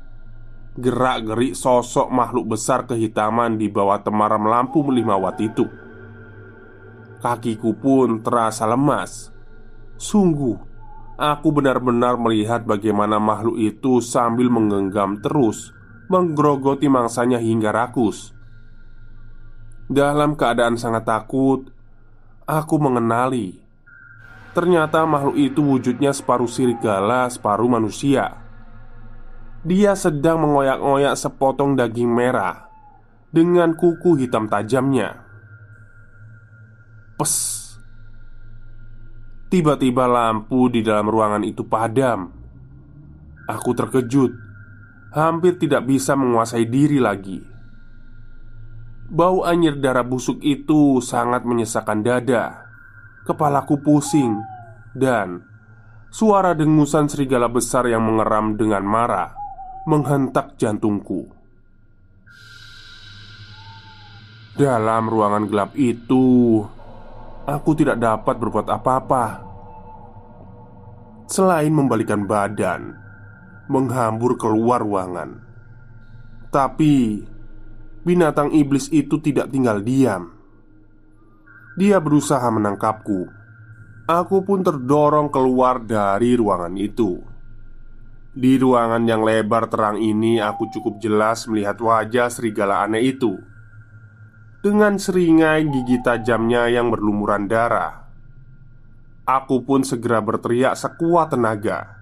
Gerak-gerik 0.80 1.52
sosok 1.52 2.08
makhluk 2.08 2.56
besar 2.56 2.88
kehitaman 2.88 3.60
di 3.60 3.68
bawah 3.68 4.00
temaram 4.00 4.48
lampu 4.48 4.80
lima 4.88 5.14
watt 5.20 5.38
itu. 5.44 5.68
Kakiku 7.20 7.76
pun 7.76 8.24
terasa 8.24 8.64
lemas. 8.64 9.28
Sungguh 10.00 10.56
Aku 11.20 11.52
benar-benar 11.52 12.16
melihat 12.16 12.64
bagaimana 12.64 13.20
makhluk 13.20 13.60
itu 13.60 14.00
sambil 14.00 14.48
menggenggam 14.48 15.20
terus 15.20 15.70
Menggerogoti 16.08 16.88
mangsanya 16.90 17.38
hingga 17.38 17.70
rakus. 17.70 18.32
Dalam 19.86 20.34
keadaan 20.34 20.74
sangat 20.74 21.06
takut 21.06 21.70
Aku 22.48 22.82
mengenali 22.82 23.63
Ternyata 24.54 25.02
makhluk 25.02 25.34
itu 25.34 25.60
wujudnya 25.60 26.14
separuh 26.14 26.46
serigala, 26.46 27.26
separuh 27.26 27.66
manusia 27.66 28.38
Dia 29.66 29.98
sedang 29.98 30.46
mengoyak-ngoyak 30.46 31.18
sepotong 31.18 31.74
daging 31.74 32.08
merah 32.08 32.70
Dengan 33.34 33.74
kuku 33.74 34.14
hitam 34.14 34.46
tajamnya 34.46 35.26
Pes 37.18 37.64
Tiba-tiba 39.54 40.10
lampu 40.10 40.66
di 40.66 40.82
dalam 40.82 41.06
ruangan 41.06 41.46
itu 41.46 41.62
padam. 41.62 42.26
Aku 43.46 43.70
terkejut, 43.70 44.34
hampir 45.14 45.62
tidak 45.62 45.86
bisa 45.86 46.18
menguasai 46.18 46.66
diri 46.66 46.98
lagi. 46.98 47.38
Bau 49.06 49.46
anyir 49.46 49.78
darah 49.78 50.02
busuk 50.02 50.42
itu 50.42 50.98
sangat 50.98 51.46
menyesakkan 51.46 52.02
dada. 52.02 52.63
Kepalaku 53.24 53.80
pusing, 53.80 54.36
dan 54.92 55.40
suara 56.12 56.52
dengusan 56.52 57.08
serigala 57.08 57.48
besar 57.48 57.88
yang 57.88 58.04
mengeram 58.04 58.54
dengan 58.60 58.84
marah 58.84 59.32
menghentak 59.88 60.60
jantungku. 60.60 61.28
Dalam 64.54 65.10
ruangan 65.10 65.50
gelap 65.50 65.74
itu, 65.74 66.62
Aku 67.44 67.76
tidak 67.76 68.00
dapat 68.00 68.40
berbuat 68.40 68.72
apa-apa 68.72 69.44
selain 71.28 71.68
membalikan 71.68 72.24
badan, 72.24 72.96
menghambur 73.68 74.40
keluar 74.40 74.80
ruangan. 74.80 75.44
Tapi 76.48 77.20
binatang 78.00 78.48
iblis 78.48 78.88
itu 78.88 79.20
tidak 79.20 79.52
tinggal 79.52 79.84
diam. 79.84 80.32
Dia 81.74 81.98
berusaha 81.98 82.46
menangkapku. 82.54 83.26
Aku 84.06 84.46
pun 84.46 84.62
terdorong 84.62 85.26
keluar 85.26 85.82
dari 85.82 86.38
ruangan 86.38 86.74
itu. 86.78 87.18
Di 88.30 88.54
ruangan 88.58 89.02
yang 89.06 89.26
lebar 89.26 89.66
terang 89.66 89.98
ini, 89.98 90.38
aku 90.38 90.70
cukup 90.70 91.02
jelas 91.02 91.50
melihat 91.50 91.78
wajah 91.82 92.30
serigala 92.30 92.86
aneh 92.86 93.14
itu 93.14 93.34
dengan 94.64 94.96
seringai 94.96 95.68
gigi 95.68 96.00
tajamnya 96.00 96.72
yang 96.72 96.88
berlumuran 96.88 97.44
darah. 97.44 98.08
Aku 99.28 99.60
pun 99.60 99.84
segera 99.84 100.24
berteriak 100.24 100.72
sekuat 100.72 101.36
tenaga. 101.36 102.00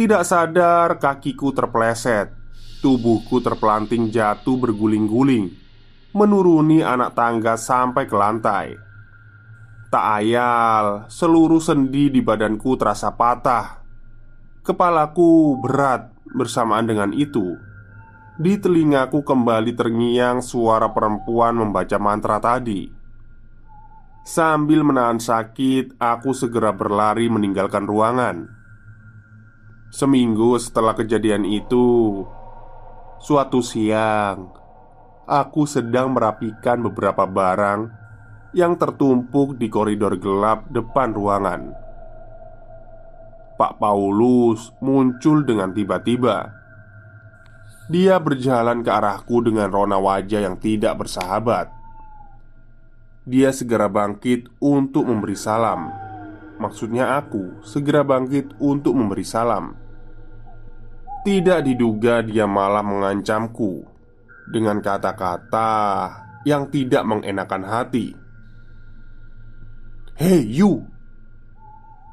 Tidak 0.00 0.24
sadar, 0.24 0.96
kakiku 0.96 1.52
terpleset, 1.52 2.32
tubuhku 2.80 3.44
terpelanting 3.44 4.08
jatuh 4.08 4.56
berguling-guling 4.56 5.65
menuruni 6.16 6.80
anak 6.80 7.12
tangga 7.12 7.60
sampai 7.60 8.08
ke 8.08 8.16
lantai. 8.16 8.66
Tak 9.92 10.04
ayal, 10.24 11.04
seluruh 11.12 11.60
sendi 11.60 12.08
di 12.08 12.24
badanku 12.24 12.72
terasa 12.80 13.12
patah. 13.12 13.84
Kepalaku 14.64 15.60
berat 15.60 16.08
bersamaan 16.32 16.88
dengan 16.88 17.12
itu. 17.12 17.60
Di 18.40 18.56
telingaku 18.56 19.20
kembali 19.20 19.76
terngiang 19.76 20.40
suara 20.40 20.88
perempuan 20.88 21.60
membaca 21.60 22.00
mantra 22.00 22.40
tadi. 22.40 22.88
Sambil 24.26 24.82
menahan 24.82 25.20
sakit, 25.20 26.00
aku 26.00 26.32
segera 26.32 26.72
berlari 26.74 27.28
meninggalkan 27.28 27.86
ruangan. 27.86 28.48
Seminggu 29.92 30.58
setelah 30.58 30.98
kejadian 30.98 31.46
itu, 31.46 32.26
suatu 33.22 33.62
siang 33.62 34.65
aku 35.26 35.66
sedang 35.66 36.14
merapikan 36.14 36.78
beberapa 36.86 37.26
barang 37.26 37.90
yang 38.54 38.78
tertumpuk 38.78 39.58
di 39.58 39.66
koridor 39.66 40.16
gelap 40.16 40.70
depan 40.70 41.12
ruangan. 41.12 41.74
Pak 43.58 43.82
Paulus 43.82 44.70
muncul 44.78 45.42
dengan 45.42 45.74
tiba-tiba. 45.74 46.54
Dia 47.90 48.18
berjalan 48.18 48.82
ke 48.82 48.90
arahku 48.90 49.42
dengan 49.42 49.70
rona 49.70 49.98
wajah 49.98 50.46
yang 50.46 50.56
tidak 50.58 50.98
bersahabat. 51.04 51.70
Dia 53.26 53.50
segera 53.50 53.90
bangkit 53.90 54.50
untuk 54.62 55.06
memberi 55.10 55.34
salam. 55.34 55.90
Maksudnya, 56.56 57.18
aku 57.18 57.62
segera 57.66 58.06
bangkit 58.06 58.58
untuk 58.62 58.94
memberi 58.94 59.26
salam. 59.26 59.74
Tidak 61.26 61.62
diduga, 61.66 62.22
dia 62.22 62.46
malah 62.46 62.86
mengancamku 62.86 63.95
dengan 64.46 64.78
kata-kata 64.78 65.72
yang 66.46 66.70
tidak 66.70 67.02
mengenakan 67.02 67.66
hati. 67.66 68.14
"Hei, 70.14 70.46
you!" 70.46 70.86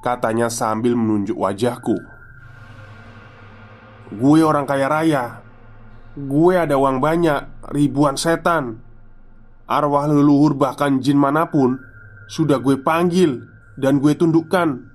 katanya 0.01 0.49
sambil 0.49 0.97
menunjuk 0.97 1.37
wajahku. 1.37 1.95
"Gue 4.17 4.41
orang 4.41 4.65
kaya 4.65 4.89
raya. 4.89 5.25
Gue 6.13 6.57
ada 6.57 6.77
uang 6.77 7.01
banyak, 7.01 7.69
ribuan 7.73 8.17
setan. 8.17 8.81
Arwah 9.65 10.05
leluhur, 10.05 10.53
bahkan 10.53 11.01
jin 11.01 11.17
mana 11.17 11.49
pun, 11.49 11.79
sudah 12.29 12.61
gue 12.61 12.77
panggil 12.81 13.41
dan 13.79 13.97
gue 13.97 14.13
tundukkan. 14.13 14.89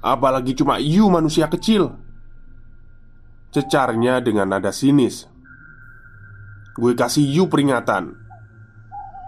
Apalagi 0.00 0.56
cuma 0.56 0.76
you, 0.76 1.08
manusia 1.08 1.48
kecil." 1.48 1.96
Cecarnya 3.52 4.24
dengan 4.24 4.48
nada 4.48 4.72
sinis. 4.72 5.31
Gue 6.76 6.92
kasih 6.96 7.24
you 7.24 7.44
peringatan. 7.48 8.16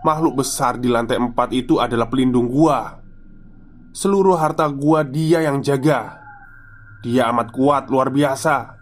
Makhluk 0.05 0.45
besar 0.45 0.77
di 0.77 0.93
lantai 0.93 1.17
empat 1.17 1.53
itu 1.57 1.81
adalah 1.81 2.13
pelindung 2.13 2.45
gua. 2.49 3.01
Seluruh 3.97 4.37
harta 4.37 4.69
gua 4.69 5.01
dia 5.01 5.41
yang 5.41 5.65
jaga. 5.65 6.21
Dia 7.01 7.33
amat 7.33 7.49
kuat 7.57 7.89
luar 7.89 8.13
biasa. 8.13 8.77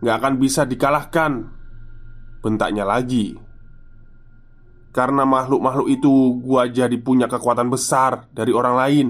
Gak 0.00 0.16
akan 0.24 0.34
bisa 0.40 0.64
dikalahkan. 0.64 1.52
Bentaknya 2.40 2.88
lagi. 2.88 3.36
Karena 4.88 5.28
makhluk-makhluk 5.28 5.88
itu 5.92 6.40
gua 6.40 6.64
jadi 6.64 6.96
punya 6.96 7.28
kekuatan 7.28 7.68
besar 7.68 8.24
dari 8.32 8.56
orang 8.56 8.74
lain. 8.76 9.08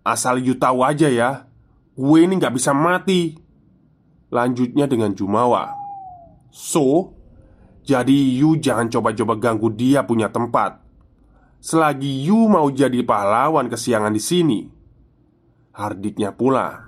Asal 0.00 0.40
you 0.40 0.56
tahu 0.56 0.80
aja 0.80 1.12
ya 1.12 1.50
Gue 2.00 2.24
ini 2.24 2.40
gak 2.40 2.56
bisa 2.56 2.72
mati. 2.72 3.36
Lanjutnya 4.32 4.88
dengan 4.88 5.12
Jumawa. 5.12 5.68
So, 6.48 7.12
jadi 7.84 8.18
you 8.36 8.60
jangan 8.60 8.92
coba-coba 8.92 9.36
ganggu 9.40 9.72
dia 9.72 10.04
punya 10.04 10.28
tempat. 10.28 10.80
Selagi 11.60 12.24
you 12.24 12.48
mau 12.48 12.68
jadi 12.72 13.04
pahlawan 13.04 13.68
kesiangan 13.68 14.12
di 14.12 14.22
sini. 14.22 14.60
Hardiknya 15.76 16.32
pula. 16.32 16.84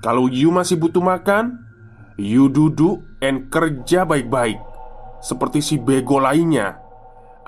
Kalau 0.00 0.32
you 0.32 0.48
masih 0.48 0.80
butuh 0.80 1.04
makan 1.04 1.70
You 2.20 2.52
duduk 2.52 3.00
and 3.24 3.48
kerja 3.48 4.04
baik-baik. 4.04 4.60
Seperti 5.24 5.64
si 5.64 5.80
bego 5.80 6.20
lainnya. 6.20 6.76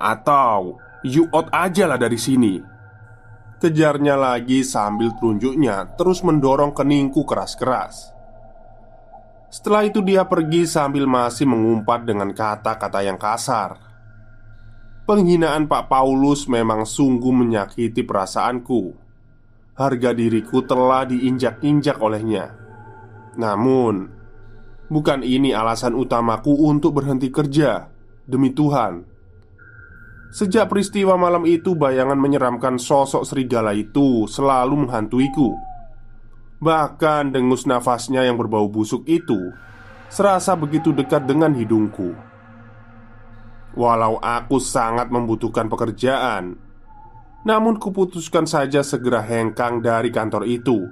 Atau 0.01 0.81
you 1.05 1.29
out 1.29 1.53
aja 1.53 1.85
lah 1.85 2.01
dari 2.01 2.16
sini. 2.16 2.57
Kejarnya 3.61 4.16
lagi 4.16 4.64
sambil 4.64 5.12
telunjuknya 5.21 5.92
terus 6.01 6.25
mendorong 6.25 6.73
keningku 6.73 7.29
keras-keras 7.29 8.16
setelah 9.52 9.84
itu 9.84 10.00
dia 10.00 10.24
pergi 10.24 10.64
sambil 10.64 11.04
masih 11.04 11.44
mengumpat 11.44 12.08
dengan 12.08 12.32
kata-kata 12.32 13.04
yang 13.04 13.20
kasar. 13.20 13.76
Penghinaan 15.04 15.68
Pak 15.68 15.92
Paulus 15.92 16.48
memang 16.48 16.88
sungguh 16.88 17.36
menyakiti 17.36 18.00
perasaanku. 18.00 18.96
Harga 19.76 20.16
diriku 20.16 20.64
telah 20.64 21.04
diinjak-injak 21.04 22.00
olehnya. 22.00 22.56
Namun 23.36 24.22
Bukan 24.92 25.24
ini 25.24 25.56
alasan 25.56 25.96
utamaku 25.96 26.52
untuk 26.68 27.00
berhenti 27.00 27.32
kerja. 27.32 27.88
Demi 28.28 28.52
Tuhan. 28.52 29.08
Sejak 30.28 30.68
peristiwa 30.68 31.16
malam 31.16 31.48
itu 31.48 31.72
bayangan 31.72 32.20
menyeramkan 32.20 32.76
sosok 32.76 33.24
serigala 33.24 33.72
itu 33.72 34.28
selalu 34.28 34.84
menghantuiku 34.84 35.71
Bahkan 36.62 37.35
dengus 37.35 37.66
nafasnya 37.66 38.22
yang 38.22 38.38
berbau 38.38 38.70
busuk 38.70 39.03
itu 39.11 39.51
Serasa 40.07 40.55
begitu 40.55 40.94
dekat 40.94 41.27
dengan 41.27 41.51
hidungku. 41.57 42.14
Walau 43.75 44.20
aku 44.22 44.62
sangat 44.62 45.11
membutuhkan 45.11 45.66
pekerjaan 45.66 46.55
Namun 47.42 47.83
kuputuskan 47.83 48.46
saja 48.46 48.87
segera 48.87 49.18
hengkang 49.25 49.83
dari 49.83 50.14
kantor 50.14 50.46
itu. 50.46 50.87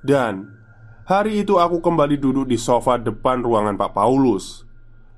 Dan 0.00 0.56
Hari 1.04 1.42
itu 1.42 1.58
aku 1.58 1.82
kembali 1.82 2.22
duduk 2.22 2.46
di 2.46 2.54
sofa 2.54 2.94
depan 2.94 3.42
ruangan 3.42 3.74
Pak 3.74 3.98
Paulus 3.98 4.62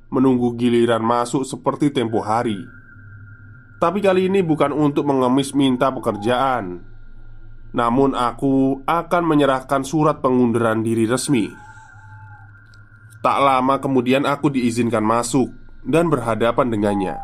Menunggu 0.08 0.56
giliran 0.56 1.04
masuk 1.04 1.44
seperti 1.46 1.92
tempo 1.92 2.24
hari. 2.24 2.58
Tapi 3.78 4.02
kali 4.02 4.26
ini 4.26 4.40
bukan 4.40 4.72
untuk 4.72 5.06
mengemis 5.06 5.52
minta 5.52 5.92
pekerjaan 5.92 6.91
namun 7.72 8.12
aku 8.12 8.84
akan 8.84 9.22
menyerahkan 9.24 9.84
surat 9.84 10.20
pengunduran 10.20 10.84
diri 10.84 11.08
resmi. 11.08 11.48
Tak 13.24 13.38
lama 13.40 13.80
kemudian 13.80 14.28
aku 14.28 14.52
diizinkan 14.52 15.04
masuk 15.04 15.48
dan 15.84 16.12
berhadapan 16.12 16.68
dengannya. 16.68 17.16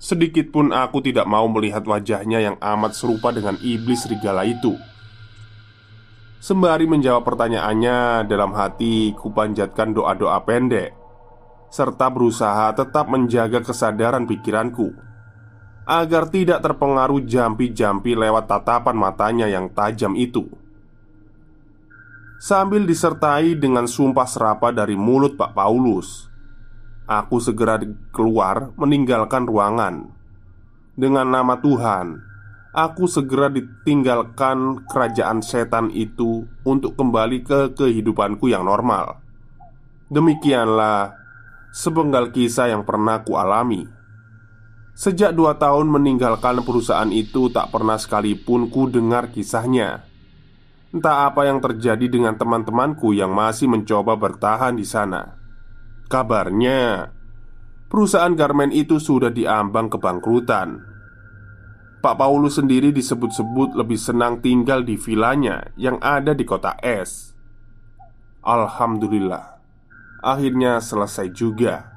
Sedikit 0.00 0.52
pun 0.52 0.72
aku 0.72 1.00
tidak 1.00 1.24
mau 1.24 1.48
melihat 1.48 1.84
wajahnya 1.84 2.40
yang 2.40 2.56
amat 2.60 2.92
serupa 2.96 3.32
dengan 3.32 3.56
iblis 3.60 4.04
serigala 4.04 4.44
itu. 4.44 4.76
Sembari 6.44 6.84
menjawab 6.84 7.24
pertanyaannya 7.24 8.28
dalam 8.28 8.52
hati 8.52 9.16
kupanjatkan 9.16 9.96
doa-doa 9.96 10.44
pendek 10.44 10.92
Serta 11.74 12.06
berusaha 12.06 12.70
tetap 12.70 13.10
menjaga 13.10 13.58
kesadaran 13.58 14.30
pikiranku 14.30 14.94
agar 15.84 16.32
tidak 16.32 16.64
terpengaruh 16.64 17.20
jampi-jampi 17.24 18.16
lewat 18.16 18.48
tatapan 18.48 18.96
matanya 18.96 19.46
yang 19.48 19.68
tajam 19.68 20.16
itu. 20.16 20.48
Sambil 22.40 22.84
disertai 22.84 23.56
dengan 23.56 23.88
sumpah 23.88 24.28
serapa 24.28 24.68
dari 24.68 24.96
mulut 24.96 25.36
Pak 25.36 25.56
Paulus, 25.56 26.28
aku 27.08 27.40
segera 27.40 27.80
keluar 28.12 28.72
meninggalkan 28.76 29.48
ruangan. 29.48 30.12
Dengan 30.92 31.26
nama 31.28 31.56
Tuhan, 31.56 32.20
aku 32.76 33.08
segera 33.08 33.48
ditinggalkan 33.48 34.84
kerajaan 34.88 35.40
setan 35.40 35.88
itu 35.92 36.44
untuk 36.68 36.96
kembali 37.00 37.44
ke 37.44 37.60
kehidupanku 37.76 38.52
yang 38.52 38.68
normal. 38.68 39.24
Demikianlah 40.12 41.16
sepenggal 41.72 42.28
kisah 42.28 42.70
yang 42.70 42.84
pernah 42.84 43.24
kualami. 43.24 43.88
alami. 43.88 44.03
Sejak 44.94 45.34
dua 45.34 45.58
tahun 45.58 45.90
meninggalkan 45.90 46.62
perusahaan 46.62 47.10
itu 47.10 47.50
Tak 47.50 47.74
pernah 47.74 47.98
sekalipun 47.98 48.70
ku 48.70 48.86
dengar 48.86 49.34
kisahnya 49.34 50.14
Entah 50.94 51.26
apa 51.26 51.42
yang 51.50 51.58
terjadi 51.58 52.06
dengan 52.06 52.38
teman-temanku 52.38 53.10
yang 53.18 53.34
masih 53.34 53.66
mencoba 53.66 54.14
bertahan 54.14 54.78
di 54.78 54.86
sana. 54.86 55.34
Kabarnya, 56.06 57.10
perusahaan 57.90 58.30
garmen 58.38 58.70
itu 58.70 59.02
sudah 59.02 59.34
diambang 59.34 59.90
kebangkrutan. 59.90 60.86
Pak 61.98 62.14
Paulus 62.14 62.62
sendiri 62.62 62.94
disebut-sebut 62.94 63.74
lebih 63.74 63.98
senang 63.98 64.38
tinggal 64.38 64.86
di 64.86 64.94
vilanya 64.94 65.66
yang 65.74 65.98
ada 65.98 66.30
di 66.30 66.46
kota 66.46 66.78
es. 66.78 67.34
Alhamdulillah, 68.46 69.58
akhirnya 70.22 70.78
selesai 70.78 71.34
juga. 71.34 71.93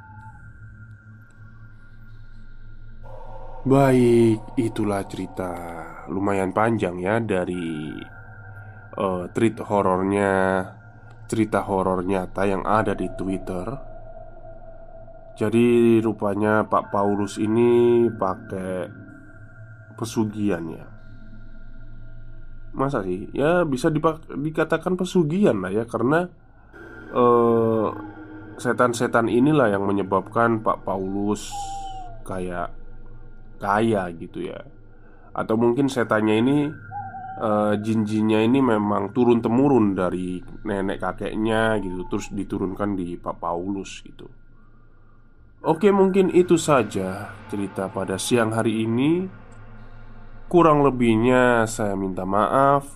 Baik, 3.68 4.56
itulah 4.56 5.04
cerita 5.12 5.52
lumayan 6.08 6.56
panjang 6.56 7.04
ya 7.04 7.20
dari 7.20 8.00
uh, 8.96 9.28
treat 9.36 9.60
horornya 9.60 10.64
cerita 11.28 11.68
horor 11.68 12.00
nyata 12.08 12.48
yang 12.48 12.64
ada 12.64 12.96
di 12.96 13.12
Twitter. 13.20 13.68
Jadi 15.36 16.00
rupanya 16.00 16.64
Pak 16.64 16.96
Paulus 16.96 17.36
ini 17.44 18.08
pakai 18.08 18.88
pesugihan 20.00 20.64
ya. 20.72 20.88
Masa 22.72 23.04
sih? 23.04 23.28
Ya 23.36 23.68
bisa 23.68 23.92
dikatakan 24.32 24.96
pesugihan 24.96 25.60
lah 25.60 25.76
ya 25.76 25.84
karena 25.84 26.24
uh, 27.12 27.92
setan-setan 28.56 29.28
inilah 29.28 29.76
yang 29.76 29.84
menyebabkan 29.84 30.64
Pak 30.64 30.88
Paulus 30.88 31.52
kayak 32.24 32.87
kaya 33.58 34.10
gitu 34.14 34.48
ya. 34.48 34.62
Atau 35.34 35.58
mungkin 35.58 35.90
setannya 35.92 36.36
ini 36.42 36.58
uh, 37.42 37.74
jin-jinnya 37.78 38.42
ini 38.42 38.60
memang 38.62 39.14
turun 39.14 39.42
temurun 39.42 39.94
dari 39.94 40.42
nenek 40.66 41.02
kakeknya 41.02 41.78
gitu 41.82 42.10
terus 42.10 42.34
diturunkan 42.34 42.98
di 42.98 43.18
Pak 43.18 43.38
Paulus 43.38 44.02
gitu. 44.02 44.26
Oke, 45.66 45.90
mungkin 45.90 46.30
itu 46.32 46.56
saja 46.56 47.34
cerita 47.50 47.90
pada 47.90 48.16
siang 48.22 48.54
hari 48.54 48.86
ini. 48.86 49.26
Kurang 50.48 50.86
lebihnya 50.86 51.68
saya 51.68 51.98
minta 51.98 52.24
maaf. 52.24 52.88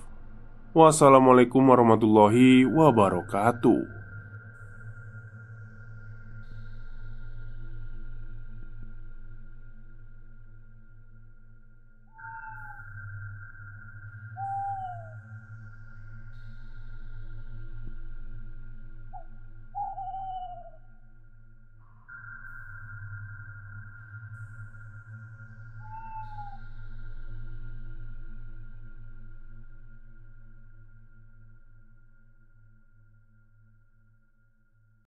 Wassalamualaikum 0.72 1.60
warahmatullahi 1.68 2.64
wabarakatuh. 2.64 4.01